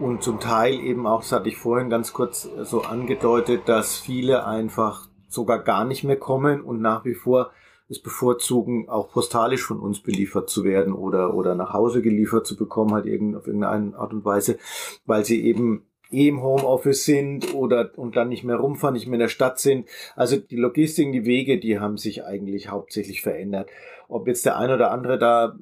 [0.00, 4.46] Und zum Teil eben auch, das hatte ich vorhin ganz kurz so angedeutet, dass viele
[4.46, 7.50] einfach sogar gar nicht mehr kommen und nach wie vor
[7.88, 12.56] es bevorzugen, auch postalisch von uns beliefert zu werden oder, oder nach Hause geliefert zu
[12.56, 14.58] bekommen, halt irgend, auf irgendeine Art und Weise,
[15.06, 19.14] weil sie eben eh im Homeoffice sind oder und dann nicht mehr rumfahren, nicht mehr
[19.14, 19.88] in der Stadt sind.
[20.16, 23.70] Also die Logistik, die Wege, die haben sich eigentlich hauptsächlich verändert.
[24.06, 25.58] Ob jetzt der eine oder andere da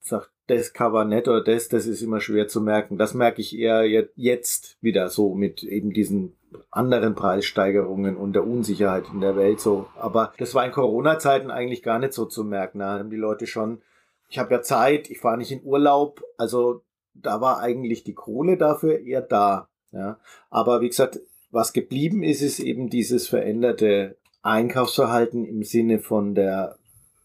[0.00, 2.98] sagt, das Cover nett oder das, das ist immer schwer zu merken.
[2.98, 3.84] Das merke ich eher
[4.16, 6.34] jetzt wieder so mit eben diesen
[6.70, 9.86] anderen Preissteigerungen und der Unsicherheit in der Welt so.
[9.96, 12.80] Aber das war in Corona-Zeiten eigentlich gar nicht so zu merken.
[12.80, 13.82] Da haben die Leute schon,
[14.28, 16.82] ich habe ja Zeit, ich fahre nicht in Urlaub, also
[17.14, 19.68] da war eigentlich die Kohle dafür eher da.
[19.92, 20.18] Ja.
[20.50, 26.76] Aber wie gesagt, was geblieben ist, ist eben dieses veränderte Einkaufsverhalten im Sinne von der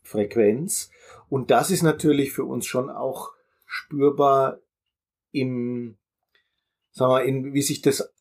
[0.04, 0.92] Frequenz.
[1.30, 3.34] Und das ist natürlich für uns schon auch
[3.66, 4.60] spürbar
[5.32, 5.98] im,
[6.92, 8.14] sagen wir, in, wie sich das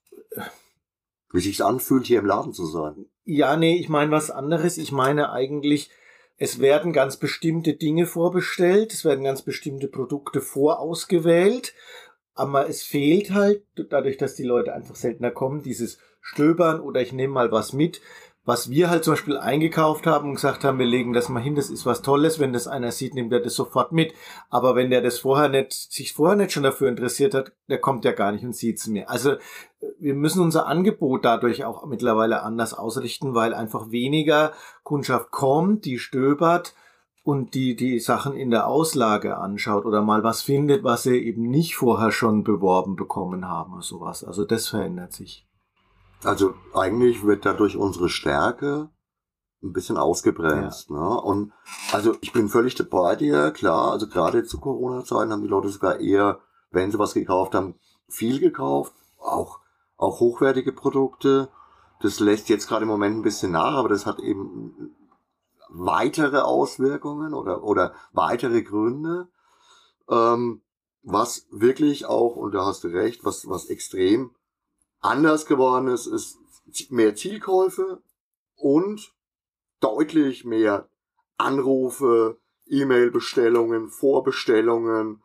[1.33, 3.07] wie sich's anfühlt, hier im Laden zu sein.
[3.25, 4.79] Ja, nee, ich meine was anderes.
[4.79, 5.91] Ich meine eigentlich,
[6.39, 11.75] es werden ganz bestimmte Dinge vorbestellt, es werden ganz bestimmte Produkte vorausgewählt,
[12.35, 17.13] aber es fehlt halt, dadurch, dass die Leute einfach seltener kommen, dieses Stöbern oder ich
[17.13, 18.01] nehme mal was mit,
[18.47, 21.57] was wir halt zum Beispiel eingekauft haben und gesagt haben, wir legen das mal hin,
[21.57, 24.15] das ist was Tolles, wenn das einer sieht, nimmt er das sofort mit.
[24.49, 28.05] Aber wenn der das vorher nicht, sich vorher nicht schon dafür interessiert hat, der kommt
[28.05, 29.11] ja gar nicht und sieht's mehr.
[29.11, 29.35] Also
[29.99, 34.53] wir müssen unser Angebot dadurch auch mittlerweile anders ausrichten, weil einfach weniger
[34.85, 36.75] Kundschaft kommt, die stöbert
[37.25, 41.51] und die die Sachen in der Auslage anschaut oder mal was findet, was sie eben
[41.51, 44.23] nicht vorher schon beworben bekommen haben oder sowas.
[44.23, 45.46] Also das verändert sich.
[46.25, 48.91] Also eigentlich wird dadurch unsere Stärke
[49.63, 50.91] ein bisschen ausgebremst.
[50.91, 50.97] Ja.
[50.97, 51.21] Ne?
[51.21, 51.53] Und
[51.93, 56.01] also ich bin völlig bei dir, klar, also gerade zu Corona-Zeiten haben die Leute sogar
[56.01, 56.41] eher,
[56.71, 57.75] wenn sie was gekauft haben,
[58.09, 59.61] viel gekauft, auch,
[59.97, 61.49] auch hochwertige Produkte.
[62.01, 64.95] Das lässt jetzt gerade im Moment ein bisschen nach, aber das hat eben
[65.69, 69.29] weitere Auswirkungen oder, oder weitere Gründe.
[70.09, 70.63] Ähm,
[71.03, 74.35] was wirklich auch, und da hast du recht, was, was extrem
[75.01, 76.39] anders geworden ist, ist
[76.91, 78.03] mehr Zielkäufe
[78.57, 79.15] und
[79.81, 80.89] deutlich mehr
[81.37, 85.23] Anrufe, E-Mail-Bestellungen, Vorbestellungen.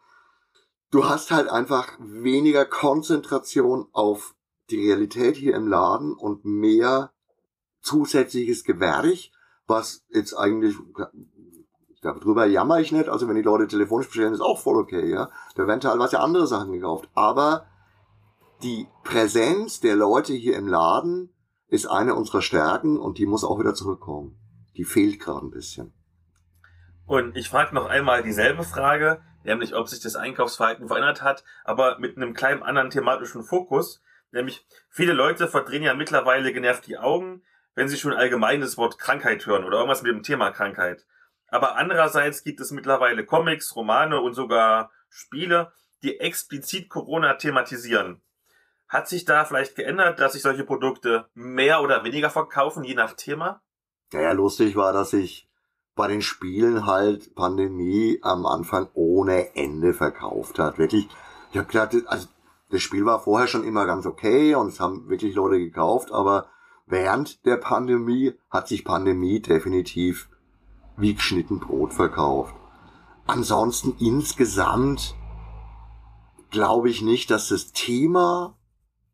[0.91, 4.35] Du hast halt einfach weniger Konzentration auf
[4.69, 7.11] die Realität hier im Laden und mehr
[7.81, 9.31] zusätzliches Gewerch,
[9.67, 10.75] was jetzt eigentlich,
[12.01, 15.31] darüber jammer ich nicht, also wenn die Leute telefonisch bestellen, ist auch voll okay, ja.
[15.55, 17.09] Da werden teilweise andere Sachen gekauft.
[17.13, 17.65] Aber
[18.63, 21.33] die Präsenz der Leute hier im Laden
[21.67, 24.37] ist eine unserer Stärken und die muss auch wieder zurückkommen.
[24.77, 25.93] Die fehlt gerade ein bisschen.
[27.05, 31.97] Und ich frage noch einmal dieselbe Frage, nämlich ob sich das Einkaufsverhalten verändert hat, aber
[31.99, 34.01] mit einem kleinen anderen thematischen Fokus.
[34.31, 37.43] Nämlich viele Leute verdrehen ja mittlerweile genervt die Augen,
[37.73, 41.05] wenn sie schon allgemein das Wort Krankheit hören oder irgendwas mit dem Thema Krankheit.
[41.47, 48.21] Aber andererseits gibt es mittlerweile Comics, Romane und sogar Spiele, die explizit Corona thematisieren.
[48.91, 53.13] Hat sich da vielleicht geändert, dass sich solche Produkte mehr oder weniger verkaufen, je nach
[53.13, 53.61] Thema?
[54.11, 55.49] Ja, lustig war, dass sich
[55.95, 60.77] bei den Spielen halt Pandemie am Anfang ohne Ende verkauft hat.
[60.77, 61.07] Wirklich,
[61.51, 62.27] ich habe gedacht, also
[62.69, 66.49] das Spiel war vorher schon immer ganz okay und es haben wirklich Leute gekauft, aber
[66.85, 70.27] während der Pandemie hat sich Pandemie definitiv
[70.97, 72.53] wie geschnitten Brot verkauft.
[73.25, 75.15] Ansonsten insgesamt
[76.49, 78.57] glaube ich nicht, dass das Thema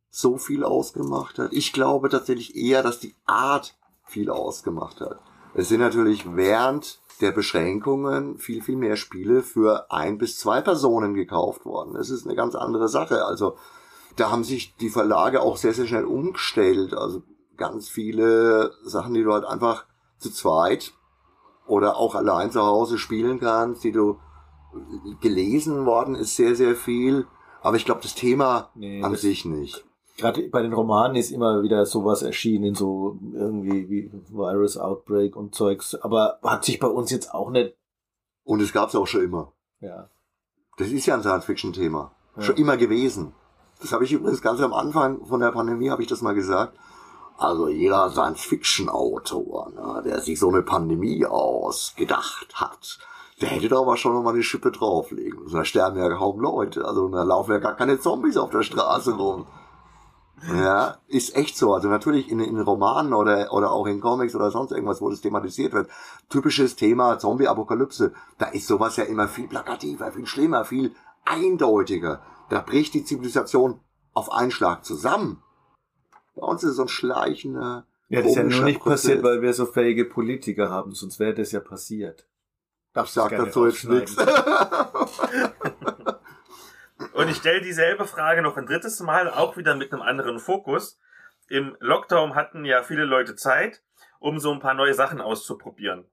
[0.10, 1.54] so viel ausgemacht hat.
[1.54, 5.20] Ich glaube tatsächlich eher, dass die Art viel ausgemacht hat.
[5.54, 11.14] Es sind natürlich während der Beschränkungen viel, viel mehr Spiele für ein bis zwei Personen
[11.14, 11.94] gekauft worden.
[11.94, 13.26] Das ist eine ganz andere Sache.
[13.26, 13.58] Also
[14.16, 16.94] da haben sich die Verlage auch sehr, sehr schnell umgestellt.
[16.94, 17.24] Also
[17.56, 19.86] ganz viele Sachen, die du halt einfach
[20.20, 20.94] zu zweit
[21.66, 24.20] oder auch allein zu Hause spielen kannst, die du
[25.22, 27.26] gelesen worden ist sehr, sehr viel.
[27.62, 29.87] Aber ich glaube, das Thema nee, an sich nicht
[30.18, 35.56] gerade bei den Romanen ist immer wieder sowas erschienen, so irgendwie wie Virus Outbreak und
[35.56, 37.76] Zeugs, aber hat sich bei uns jetzt auch nicht.
[38.44, 39.54] Und es gab es auch schon immer.
[39.80, 40.10] Ja.
[40.78, 42.12] Das ist ja ein Science-Fiction-Thema.
[42.36, 42.42] Ja.
[42.42, 43.34] Schon immer gewesen.
[43.80, 46.78] Das habe ich übrigens ganz am Anfang von der Pandemie, habe ich das mal gesagt.
[47.38, 52.98] Also jeder Science-Fiction-Autor, ne, der sich so eine Pandemie ausgedacht hat,
[53.40, 55.48] der hätte da aber schon noch mal eine Schippe drauflegen.
[55.52, 56.86] Da sterben ja kaum Leute.
[56.86, 59.46] Also da laufen ja gar keine Zombies auf der Straße rum.
[60.46, 61.74] Ja, ist echt so.
[61.74, 65.22] Also natürlich in, in Romanen oder, oder auch in Comics oder sonst irgendwas, wo das
[65.22, 65.90] thematisiert wird.
[66.30, 68.14] Typisches Thema Zombie-Apokalypse.
[68.38, 70.94] Da ist sowas ja immer viel plakativer, viel schlimmer, viel
[71.26, 72.22] eindeutiger.
[72.50, 73.80] Da bricht die Zivilisation
[74.14, 75.42] auf einen Schlag zusammen.
[76.36, 77.88] Bei uns ist es so ein schleichender.
[78.10, 79.02] Ja, das ist ja nur nicht Prozess.
[79.02, 82.28] passiert, weil wir so fähige Politiker haben, sonst wäre das ja passiert.
[82.88, 84.16] Ich Darfst sag gerne dazu jetzt nichts.
[87.18, 91.00] Und ich stelle dieselbe Frage noch ein drittes Mal, auch wieder mit einem anderen Fokus.
[91.50, 93.82] Im Lockdown hatten ja viele Leute Zeit,
[94.20, 96.06] um so ein paar neue Sachen auszuprobieren.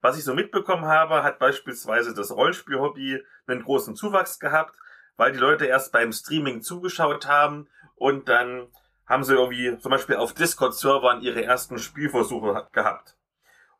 [0.00, 4.74] Was ich so mitbekommen habe, hat beispielsweise das Rollenspiel-Hobby einen großen Zuwachs gehabt,
[5.16, 8.66] weil die Leute erst beim Streaming zugeschaut haben und dann
[9.06, 13.16] haben sie irgendwie zum Beispiel auf Discord-Servern ihre ersten Spielversuche gehabt.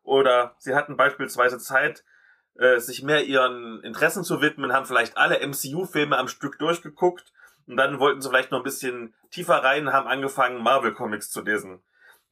[0.05, 2.05] Oder sie hatten beispielsweise Zeit,
[2.59, 7.33] äh, sich mehr ihren Interessen zu widmen, haben vielleicht alle MCU-Filme am Stück durchgeguckt
[7.67, 11.81] und dann wollten sie vielleicht noch ein bisschen tiefer rein, haben angefangen, Marvel-Comics zu lesen.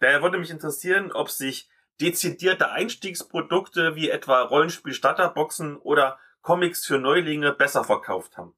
[0.01, 1.71] Daher würde mich interessieren, ob sich
[2.01, 8.53] dezidierte Einstiegsprodukte wie etwa Rollenspiel-Starterboxen oder Comics für Neulinge besser verkauft haben.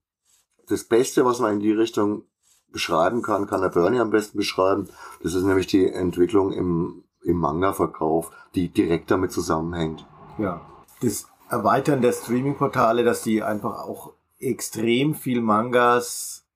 [0.68, 2.24] Das Beste, was man in die Richtung
[2.70, 4.88] beschreiben kann, kann der Bernie am besten beschreiben.
[5.22, 10.06] Das ist nämlich die Entwicklung im, im Manga-Verkauf, die direkt damit zusammenhängt.
[10.38, 10.60] Ja.
[11.00, 16.46] Das Erweitern der Streaming-Portale, dass die einfach auch extrem viel Mangas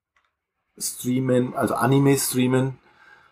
[0.77, 2.77] streamen, also Anime streamen,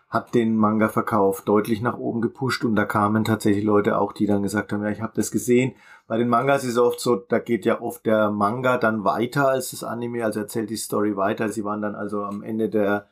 [0.08, 4.42] hat den Manga-Verkauf deutlich nach oben gepusht und da kamen tatsächlich Leute auch, die dann
[4.42, 5.74] gesagt haben, ja, ich habe das gesehen.
[6.06, 9.48] Bei den Mangas ist es oft so, da geht ja oft der Manga dann weiter
[9.48, 11.48] als das Anime, also erzählt die Story weiter.
[11.48, 13.06] Sie waren dann also am Ende der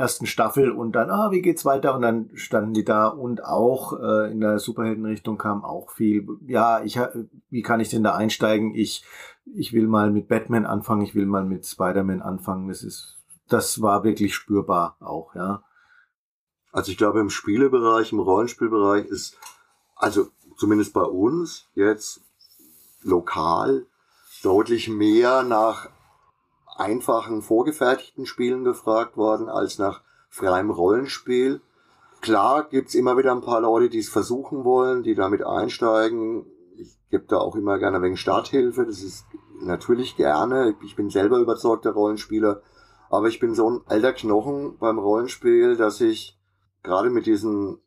[0.00, 1.94] ersten Staffel und dann, ah, wie geht's weiter?
[1.94, 6.82] Und dann standen die da und auch äh, in der Superheldenrichtung kam auch viel, ja,
[6.82, 6.98] ich,
[7.50, 8.74] wie kann ich denn da einsteigen?
[8.74, 9.04] Ich,
[9.54, 12.68] ich will mal mit Batman anfangen, ich will mal mit Spider-Man anfangen.
[12.68, 15.62] Das ist, das war wirklich spürbar auch, ja.
[16.72, 19.36] Also ich glaube, im Spielebereich, im Rollenspielbereich ist,
[19.96, 22.22] also zumindest bei uns jetzt
[23.02, 23.84] lokal
[24.42, 25.90] deutlich mehr nach
[26.80, 31.60] einfachen vorgefertigten Spielen gefragt worden als nach freiem Rollenspiel.
[32.20, 36.46] Klar gibt's immer wieder ein paar Leute, die es versuchen wollen, die damit einsteigen.
[36.76, 38.86] Ich gebe da auch immer gerne wegen Starthilfe.
[38.86, 39.26] Das ist
[39.60, 40.74] natürlich gerne.
[40.82, 42.62] Ich bin selber überzeugter Rollenspieler.
[43.08, 46.38] Aber ich bin so ein alter Knochen beim Rollenspiel, dass ich
[46.82, 47.78] gerade mit diesen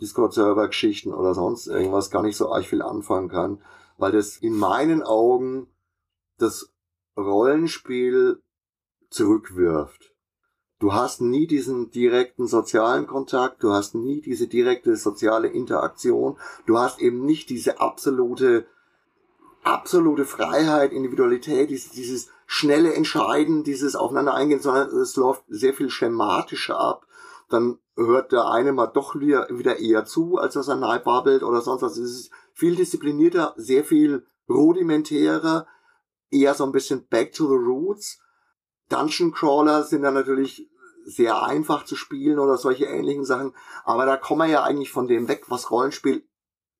[0.00, 3.62] Discord-Server-Geschichten oder sonst irgendwas gar nicht so arg viel anfangen kann,
[3.96, 5.68] weil das in meinen Augen
[6.38, 6.72] das
[7.18, 8.40] Rollenspiel
[9.10, 10.14] zurückwirft.
[10.78, 16.78] Du hast nie diesen direkten sozialen Kontakt, du hast nie diese direkte soziale Interaktion, du
[16.78, 18.66] hast eben nicht diese absolute,
[19.64, 25.90] absolute Freiheit, Individualität, dieses, dieses schnelle Entscheiden, dieses Aufeinander eingehen, sondern es läuft sehr viel
[25.90, 27.06] schematischer ab.
[27.48, 31.60] Dann hört der eine mal doch wieder, eher zu, als dass er nahe babbelt oder
[31.60, 31.96] sonst was.
[31.96, 35.66] Es ist viel disziplinierter, sehr viel rudimentärer,
[36.30, 38.20] eher so ein bisschen back to the roots.
[38.88, 40.68] Dungeon Crawler sind dann natürlich
[41.04, 43.54] sehr einfach zu spielen oder solche ähnlichen Sachen.
[43.84, 46.26] Aber da kommen wir ja eigentlich von dem weg, was Rollenspiel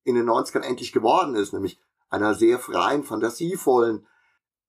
[0.03, 1.79] in den 90ern endlich geworden ist, nämlich
[2.09, 4.07] einer sehr freien, fantasievollen,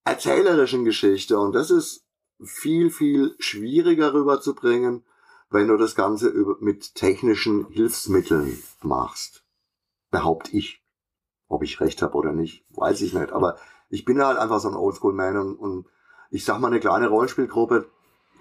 [0.05, 1.39] erzählerischen Geschichte.
[1.39, 2.07] Und das ist
[2.43, 5.05] viel, viel schwieriger rüberzubringen,
[5.51, 9.45] wenn du das Ganze mit technischen Hilfsmitteln machst.
[10.11, 10.83] Behaupte ich.
[11.49, 13.33] Ob ich recht habe oder nicht, weiß ich nicht.
[13.33, 13.59] Aber
[13.91, 15.87] ich bin halt einfach so ein Oldschool-Man und, und
[16.31, 17.91] ich sag mal, eine kleine Rollenspielgruppe,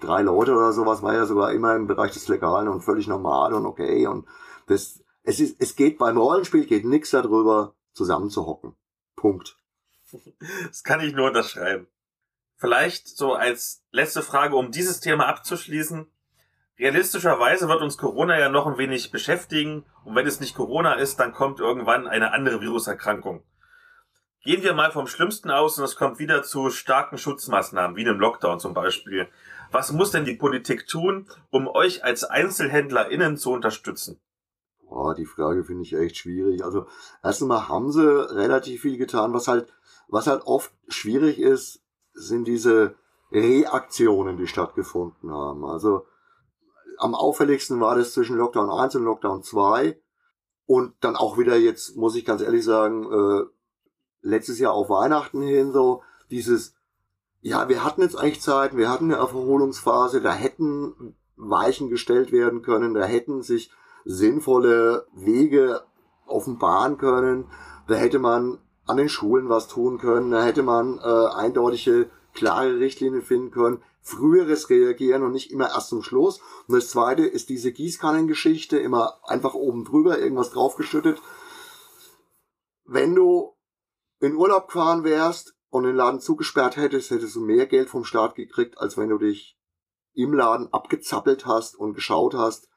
[0.00, 3.52] drei Leute oder sowas, war ja sogar immer im Bereich des Legalen und völlig normal
[3.52, 4.06] und okay.
[4.06, 4.26] Und
[4.68, 8.74] das, es ist, es geht beim Rollenspiel geht nichts darüber, zusammenzuhocken.
[9.16, 9.58] Punkt.
[10.66, 11.86] Das kann ich nur unterschreiben.
[12.56, 16.10] Vielleicht so als letzte Frage, um dieses Thema abzuschließen.
[16.78, 21.20] Realistischerweise wird uns Corona ja noch ein wenig beschäftigen und wenn es nicht Corona ist,
[21.20, 23.44] dann kommt irgendwann eine andere Viruserkrankung.
[24.42, 28.18] Gehen wir mal vom Schlimmsten aus und es kommt wieder zu starken Schutzmaßnahmen, wie dem
[28.18, 29.28] Lockdown zum Beispiel.
[29.70, 34.18] Was muss denn die Politik tun, um euch als EinzelhändlerInnen zu unterstützen?
[34.88, 36.64] Boah, die Frage finde ich echt schwierig.
[36.64, 36.86] Also
[37.22, 39.34] erst einmal haben sie relativ viel getan.
[39.34, 39.72] Was halt,
[40.08, 41.82] was halt oft schwierig ist,
[42.14, 42.94] sind diese
[43.30, 45.66] Reaktionen, die stattgefunden haben.
[45.66, 46.06] Also
[46.96, 50.00] am auffälligsten war das zwischen Lockdown 1 und Lockdown 2.
[50.64, 53.44] Und dann auch wieder jetzt, muss ich ganz ehrlich sagen, äh,
[54.22, 56.74] letztes Jahr auf Weihnachten hin so dieses,
[57.40, 62.62] ja, wir hatten jetzt eigentlich Zeit, wir hatten eine Erholungsphase, da hätten Weichen gestellt werden
[62.62, 63.70] können, da hätten sich
[64.04, 65.82] sinnvolle Wege
[66.26, 67.46] offenbaren können,
[67.88, 72.78] da hätte man an den Schulen was tun können, da hätte man äh, eindeutige, klare
[72.78, 76.40] Richtlinien finden können, früheres Reagieren und nicht immer erst zum Schluss.
[76.66, 81.20] Und das zweite ist diese Gießkannengeschichte, immer einfach oben drüber irgendwas draufgeschüttet.
[82.84, 83.54] Wenn du
[84.20, 88.34] in Urlaub gefahren wärst, und den Laden zugesperrt hättest, hättest du mehr Geld vom Staat
[88.34, 89.56] gekriegt, als wenn du dich
[90.14, 92.68] im Laden abgezappelt hast und geschaut hast,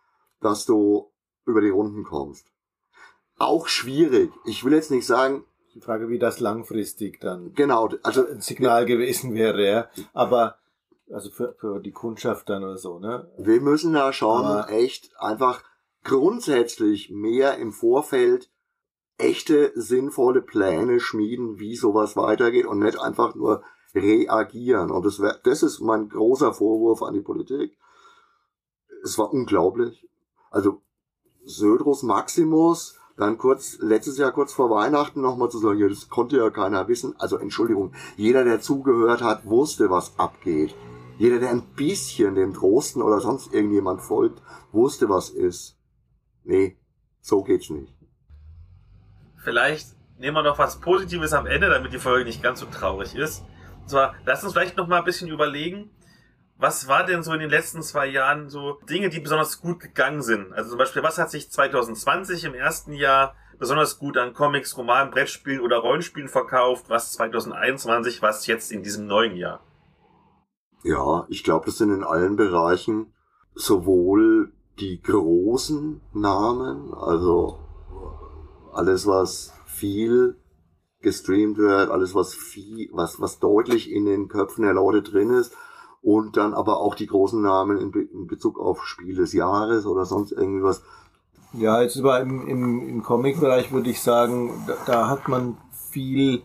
[0.41, 1.11] dass du
[1.45, 2.51] über die Runden kommst.
[3.37, 4.31] Auch schwierig.
[4.45, 5.43] Ich will jetzt nicht sagen,
[5.73, 9.89] Die Frage, wie das langfristig dann genau, also ein Signal gewesen wäre, ja.
[10.13, 10.59] Aber
[11.11, 13.31] also für, für die Kundschaft dann oder so, ne?
[13.39, 15.63] wir müssen da schon Aber- echt einfach
[16.03, 18.51] grundsätzlich mehr im Vorfeld
[19.17, 23.63] echte sinnvolle Pläne schmieden, wie sowas weitergeht und nicht einfach nur
[23.95, 24.91] reagieren.
[24.91, 27.77] Und das, wär, das ist mein großer Vorwurf an die Politik.
[29.03, 30.07] Es war unglaublich.
[30.49, 30.81] Also
[31.45, 36.37] Södrus Maximus, dann kurz, letztes Jahr kurz vor Weihnachten nochmal zu sagen, ja, das konnte
[36.37, 37.15] ja keiner wissen.
[37.19, 40.75] Also Entschuldigung, jeder, der zugehört hat, wusste, was abgeht.
[41.19, 44.41] Jeder, der ein bisschen dem Trosten oder sonst irgendjemand folgt,
[44.71, 45.77] wusste, was ist.
[46.43, 46.77] Nee,
[47.21, 47.92] so geht's nicht.
[49.43, 49.87] Vielleicht
[50.17, 53.43] nehmen wir noch was Positives am Ende, damit die Folge nicht ganz so traurig ist.
[53.81, 55.91] Und zwar, lass uns vielleicht noch mal ein bisschen überlegen,
[56.57, 60.21] was war denn so in den letzten zwei Jahren so Dinge, die besonders gut gegangen
[60.21, 60.53] sind?
[60.53, 65.11] Also zum Beispiel, was hat sich 2020 im ersten Jahr besonders gut an Comics, Romanen,
[65.11, 66.85] Brettspielen oder Rollenspielen verkauft?
[66.87, 69.59] Was 2021, was jetzt in diesem neuen Jahr?
[70.83, 73.13] Ja, ich glaube, das sind in allen Bereichen
[73.55, 77.59] sowohl die großen Namen, also
[78.75, 80.35] alles, was viel
[81.01, 85.53] gestreamt wird, alles, was viel, was, was deutlich in den Köpfen der Leute drin ist,
[86.03, 89.85] und dann aber auch die großen Namen in, Be in Bezug auf Spiel des Jahres
[89.85, 90.83] oder sonst irgendwie was.
[91.53, 96.41] Ja, jetzt über im, im, im Comic-Bereich würde ich sagen, da, da hat man viel,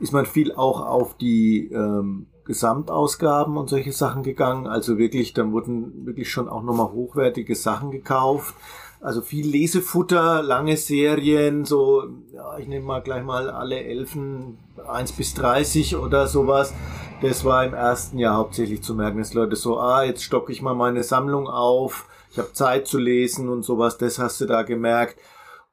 [0.00, 4.66] ist man viel auch auf die ähm, Gesamtausgaben und solche Sachen gegangen.
[4.66, 8.54] Also wirklich, dann wurden wirklich schon auch nochmal hochwertige Sachen gekauft.
[9.04, 14.56] Also viel Lesefutter, lange Serien, so, ja, ich nehme mal gleich mal alle Elfen
[14.88, 16.72] 1 bis 30 oder sowas.
[17.20, 20.62] Das war im ersten Jahr hauptsächlich zu merken, dass Leute so, ah, jetzt stocke ich
[20.62, 24.62] mal meine Sammlung auf, ich habe Zeit zu lesen und sowas, das hast du da
[24.62, 25.18] gemerkt.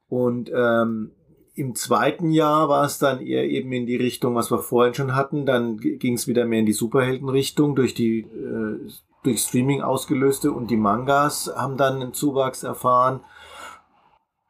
[0.08, 1.12] Und ähm,
[1.54, 5.16] im zweiten Jahr war es dann eher eben in die Richtung, was wir vorhin schon
[5.16, 5.46] hatten.
[5.46, 8.90] Dann ging es wieder mehr in die Superheldenrichtung durch die äh,
[9.22, 13.20] durch Streaming ausgelöste und die Mangas haben dann einen Zuwachs erfahren.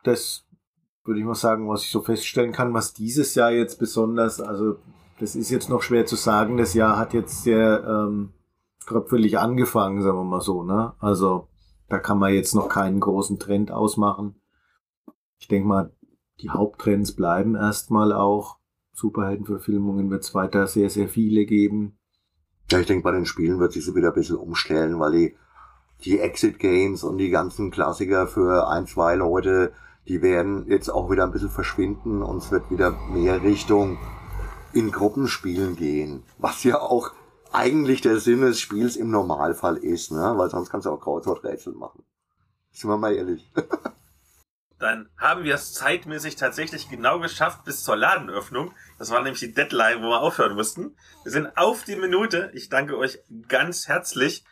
[0.02, 0.46] Das
[1.04, 4.76] würde ich mal sagen, was ich so feststellen kann, was dieses Jahr jetzt besonders, also
[5.18, 6.56] das ist jetzt noch schwer zu sagen.
[6.56, 8.32] Das Jahr hat jetzt sehr ähm,
[8.86, 10.62] tröpfelig angefangen, sagen wir mal so.
[10.62, 10.94] Ne?
[10.98, 11.48] Also
[11.88, 14.36] da kann man jetzt noch keinen großen Trend ausmachen.
[15.38, 15.92] Ich denke mal,
[16.40, 18.58] die Haupttrends bleiben erstmal auch.
[18.94, 21.98] Superheldenverfilmungen wird es weiter sehr, sehr viele geben.
[22.70, 25.36] Ja, ich denke, bei den Spielen wird sich so wieder ein bisschen umstellen, weil die,
[26.04, 29.72] die Exit Games und die ganzen Klassiker für ein, zwei Leute,
[30.08, 33.98] die werden jetzt auch wieder ein bisschen verschwinden und es wird wieder mehr Richtung
[34.72, 36.24] in Gruppenspielen gehen.
[36.38, 37.12] Was ja auch
[37.52, 40.32] eigentlich der Sinn des Spiels im Normalfall ist, ne?
[40.36, 42.02] Weil sonst kannst du auch Kreuzworträtsel machen.
[42.72, 43.50] Sind wir mal ehrlich.
[44.82, 48.74] Dann haben wir es zeitmäßig tatsächlich genau geschafft bis zur Ladenöffnung.
[48.98, 50.96] Das war nämlich die Deadline, wo wir aufhören mussten.
[51.22, 52.50] Wir sind auf die Minute.
[52.52, 54.44] Ich danke euch ganz herzlich,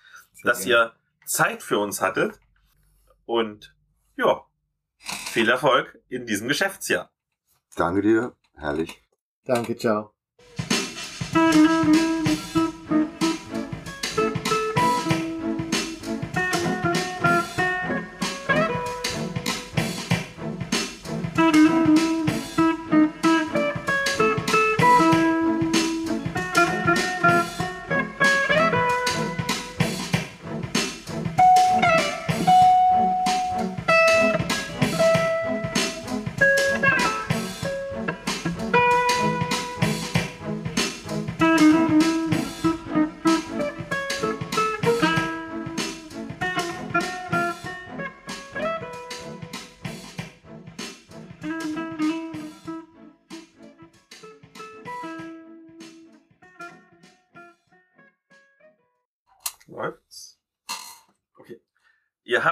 [0.45, 0.93] dass ihr
[1.27, 2.39] Zeit für uns hattet.
[3.27, 3.75] Und
[4.17, 4.45] ja,
[4.99, 7.11] viel Erfolg in diesem Geschäftsjahr.
[7.75, 8.37] Danke dir.
[8.55, 9.03] Herrlich.
[9.45, 10.15] Danke, ciao.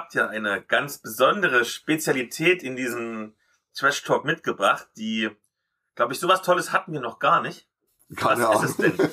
[0.08, 3.34] Habt ja eine ganz besondere Spezialität in diesem
[3.74, 5.28] Trash Talk mitgebracht, die,
[5.96, 7.68] glaube ich, sowas Tolles hatten wir noch gar nicht.
[8.16, 8.64] Keine Was Ahnung.
[8.64, 9.10] ist es denn?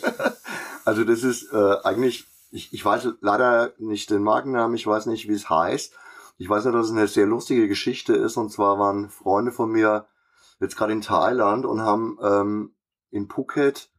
[0.85, 5.27] also das ist äh, eigentlich, ich, ich weiß leider nicht den Markennamen, ich weiß nicht,
[5.27, 5.93] wie es heißt.
[6.37, 8.37] Ich weiß nur, dass es eine sehr lustige Geschichte ist.
[8.37, 10.07] Und zwar waren Freunde von mir
[10.61, 12.75] jetzt gerade in Thailand und haben ähm,
[13.09, 13.89] in Phuket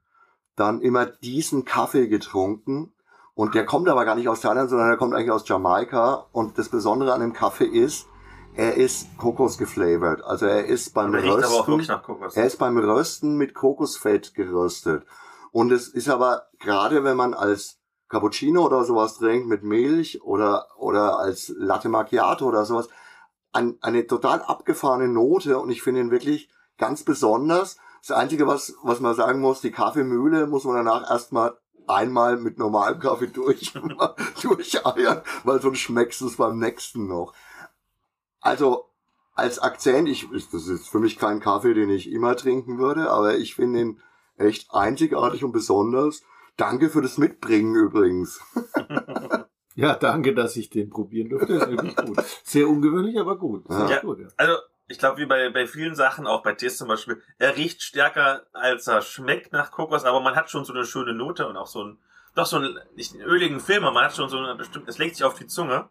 [0.54, 2.94] dann immer diesen Kaffee getrunken.
[3.36, 6.26] Und der kommt aber gar nicht aus Thailand, sondern der kommt eigentlich aus Jamaika.
[6.32, 8.06] Und das Besondere an dem Kaffee ist,
[8.54, 10.24] er ist Kokos geflavored.
[10.24, 11.86] Also er ist beim aber Rösten,
[12.34, 15.04] er ist beim Rösten mit Kokosfett geröstet.
[15.52, 20.68] Und es ist aber, gerade wenn man als Cappuccino oder sowas trinkt mit Milch oder,
[20.78, 22.88] oder als Latte Macchiato oder sowas,
[23.52, 26.48] ein, eine total abgefahrene Note und ich finde ihn wirklich
[26.78, 27.76] ganz besonders.
[28.00, 31.58] Das Einzige, was, was man sagen muss, die Kaffeemühle muss man danach erstmal
[31.88, 33.72] einmal mit normalem Kaffee durch,
[34.42, 37.34] durcheiern, weil sonst schmeckst du es beim nächsten noch.
[38.40, 38.90] Also
[39.34, 43.36] als Akzent, ich, das ist für mich kein Kaffee, den ich immer trinken würde, aber
[43.36, 44.00] ich finde ihn
[44.36, 46.22] echt einzigartig und besonders.
[46.56, 48.40] Danke für das Mitbringen übrigens.
[49.74, 51.58] ja, danke, dass ich den probieren durfte.
[51.58, 52.24] Das ist wirklich gut.
[52.44, 53.64] Sehr ungewöhnlich, aber gut.
[53.68, 54.00] Ja.
[54.00, 54.28] gut ja.
[54.38, 54.54] Also
[54.88, 58.46] ich glaube, wie bei, bei vielen Sachen, auch bei Tees zum Beispiel, er riecht stärker,
[58.52, 61.66] als er schmeckt nach Kokos, aber man hat schon so eine schöne Note und auch
[61.66, 61.98] so ein,
[62.34, 64.98] doch so ein, nicht einen öligen Film, aber man hat schon so eine bestimmt, es
[64.98, 65.88] legt sich auf die Zunge.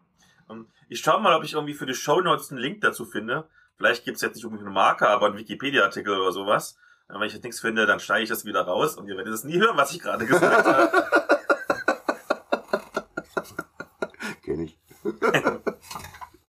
[0.48, 3.48] Ähm, ich schaue mal, ob ich irgendwie für die Show Notes einen Link dazu finde.
[3.76, 6.78] Vielleicht gibt's jetzt nicht irgendwie einen Marker, aber einen Wikipedia-Artikel oder sowas.
[7.10, 9.34] Äh, wenn ich jetzt nichts finde, dann steige ich das wieder raus und ihr werdet
[9.34, 11.10] es nie hören, was ich gerade gesagt habe.
[14.42, 14.78] Kenn ich.